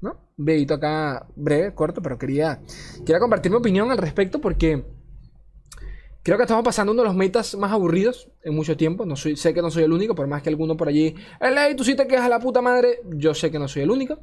¿no? 0.00 0.16
Un 0.38 0.72
acá 0.72 1.26
breve, 1.36 1.74
corto, 1.74 2.00
pero 2.00 2.18
quería, 2.18 2.60
quería 3.04 3.20
compartir 3.20 3.50
mi 3.50 3.58
opinión 3.58 3.90
al 3.90 3.98
respecto 3.98 4.40
porque 4.40 4.84
Creo 6.22 6.36
que 6.36 6.44
estamos 6.44 6.64
pasando 6.64 6.92
uno 6.92 7.02
de 7.02 7.08
los 7.08 7.16
metas 7.16 7.56
más 7.56 7.72
aburridos 7.72 8.28
en 8.44 8.54
mucho 8.54 8.76
tiempo. 8.76 9.04
No 9.04 9.16
sé 9.16 9.54
que 9.54 9.60
no 9.60 9.70
soy 9.70 9.82
el 9.82 9.92
único, 9.92 10.14
por 10.14 10.28
más 10.28 10.42
que 10.42 10.50
alguno 10.50 10.76
por 10.76 10.88
allí. 10.88 11.16
Ley, 11.40 11.74
tú 11.74 11.82
sí 11.82 11.96
te 11.96 12.06
quejas 12.06 12.26
a 12.26 12.28
la 12.28 12.38
puta 12.38 12.62
madre. 12.62 13.00
Yo 13.16 13.34
sé 13.34 13.50
que 13.50 13.58
no 13.58 13.66
soy 13.66 13.82
el 13.82 13.90
único. 13.90 14.20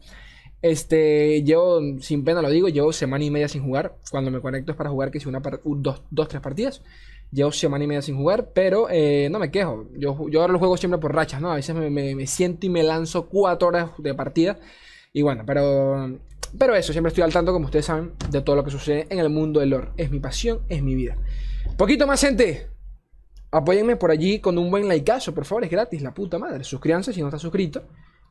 Este, 0.62 1.44
llevo, 1.44 1.82
sin 2.00 2.24
pena 2.24 2.42
lo 2.42 2.50
digo, 2.50 2.70
llevo 2.70 2.94
semana 2.94 3.26
y 3.26 3.32
media 3.32 3.50
sin 3.50 3.64
jugar. 3.64 3.98
Cuando 4.12 4.32
me 4.32 4.40
conecto 4.40 4.72
es 4.72 4.78
para 4.78 4.90
jugar 4.90 5.12
que 5.12 5.20
si 5.20 5.28
una 5.28 5.42
dos, 5.42 6.02
dos, 6.10 6.28
tres 6.30 6.42
partidas. 6.42 6.82
Llevo 7.32 7.52
semana 7.52 7.84
y 7.84 7.88
media 7.88 8.02
sin 8.02 8.16
jugar, 8.16 8.52
pero 8.54 8.88
eh, 8.90 9.28
no 9.30 9.38
me 9.38 9.52
quejo. 9.52 9.88
Yo, 9.98 10.30
yo 10.30 10.40
ahora 10.42 10.54
lo 10.54 10.60
juego 10.60 10.78
siempre 10.78 11.00
por 11.00 11.14
rachas, 11.14 11.42
¿no? 11.42 11.52
A 11.52 11.56
veces 11.56 11.76
me, 11.76 11.90
me, 11.90 12.28
siento 12.28 12.66
y 12.66 12.70
me 12.70 12.82
lanzo 12.82 13.28
cuatro 13.28 13.68
horas 13.68 13.92
de 13.98 14.14
partida. 14.14 14.58
Y 15.12 15.22
bueno, 15.22 15.44
pero, 15.46 16.18
pero 16.58 16.76
eso, 16.76 16.94
siempre 16.94 17.10
estoy 17.10 17.24
al 17.24 17.34
tanto, 17.34 17.52
como 17.52 17.66
ustedes 17.66 17.86
saben, 17.86 18.14
de 18.32 18.42
todo 18.42 18.56
lo 18.56 18.64
que 18.64 18.72
sucede 18.72 19.06
en 19.10 19.20
el 19.20 19.30
mundo 19.30 19.60
del 19.60 19.72
lore. 19.72 19.90
Es 19.98 20.10
mi 20.12 20.20
pasión, 20.20 20.62
es 20.70 20.82
mi 20.82 20.96
vida. 20.96 21.18
Poquito 21.78 22.06
más, 22.06 22.22
gente. 22.22 22.70
Apóyenme 23.52 23.96
por 23.96 24.12
allí 24.12 24.40
con 24.40 24.58
un 24.58 24.70
buen 24.70 24.88
likeazo, 24.88 25.34
por 25.34 25.46
favor, 25.46 25.64
es 25.64 25.72
gratis, 25.72 26.02
la 26.02 26.14
puta 26.14 26.38
madre. 26.38 26.64
Suscríbanse 26.64 27.14
si 27.14 27.22
no 27.22 27.28
están 27.28 27.40
suscritos. 27.40 27.84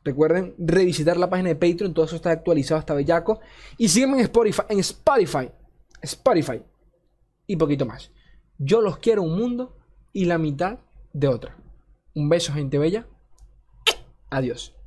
Recuerden 0.03 0.55
revisitar 0.57 1.17
la 1.17 1.29
página 1.29 1.49
de 1.49 1.55
Patreon, 1.55 1.93
todo 1.93 2.05
eso 2.05 2.15
está 2.15 2.31
actualizado 2.31 2.79
hasta 2.79 2.93
bellaco. 2.93 3.41
Y 3.77 3.89
sígueme 3.89 4.13
en 4.13 4.21
Spotify, 4.21 4.61
en 4.69 4.79
Spotify, 4.79 5.51
Spotify 6.01 6.61
y 7.47 7.55
poquito 7.57 7.85
más. 7.85 8.11
Yo 8.57 8.81
los 8.81 8.97
quiero 8.99 9.23
un 9.23 9.37
mundo 9.37 9.77
y 10.13 10.25
la 10.25 10.37
mitad 10.37 10.79
de 11.11 11.27
otra. 11.27 11.57
Un 12.15 12.29
beso, 12.29 12.53
gente 12.53 12.77
bella. 12.77 13.07
Adiós. 14.29 14.78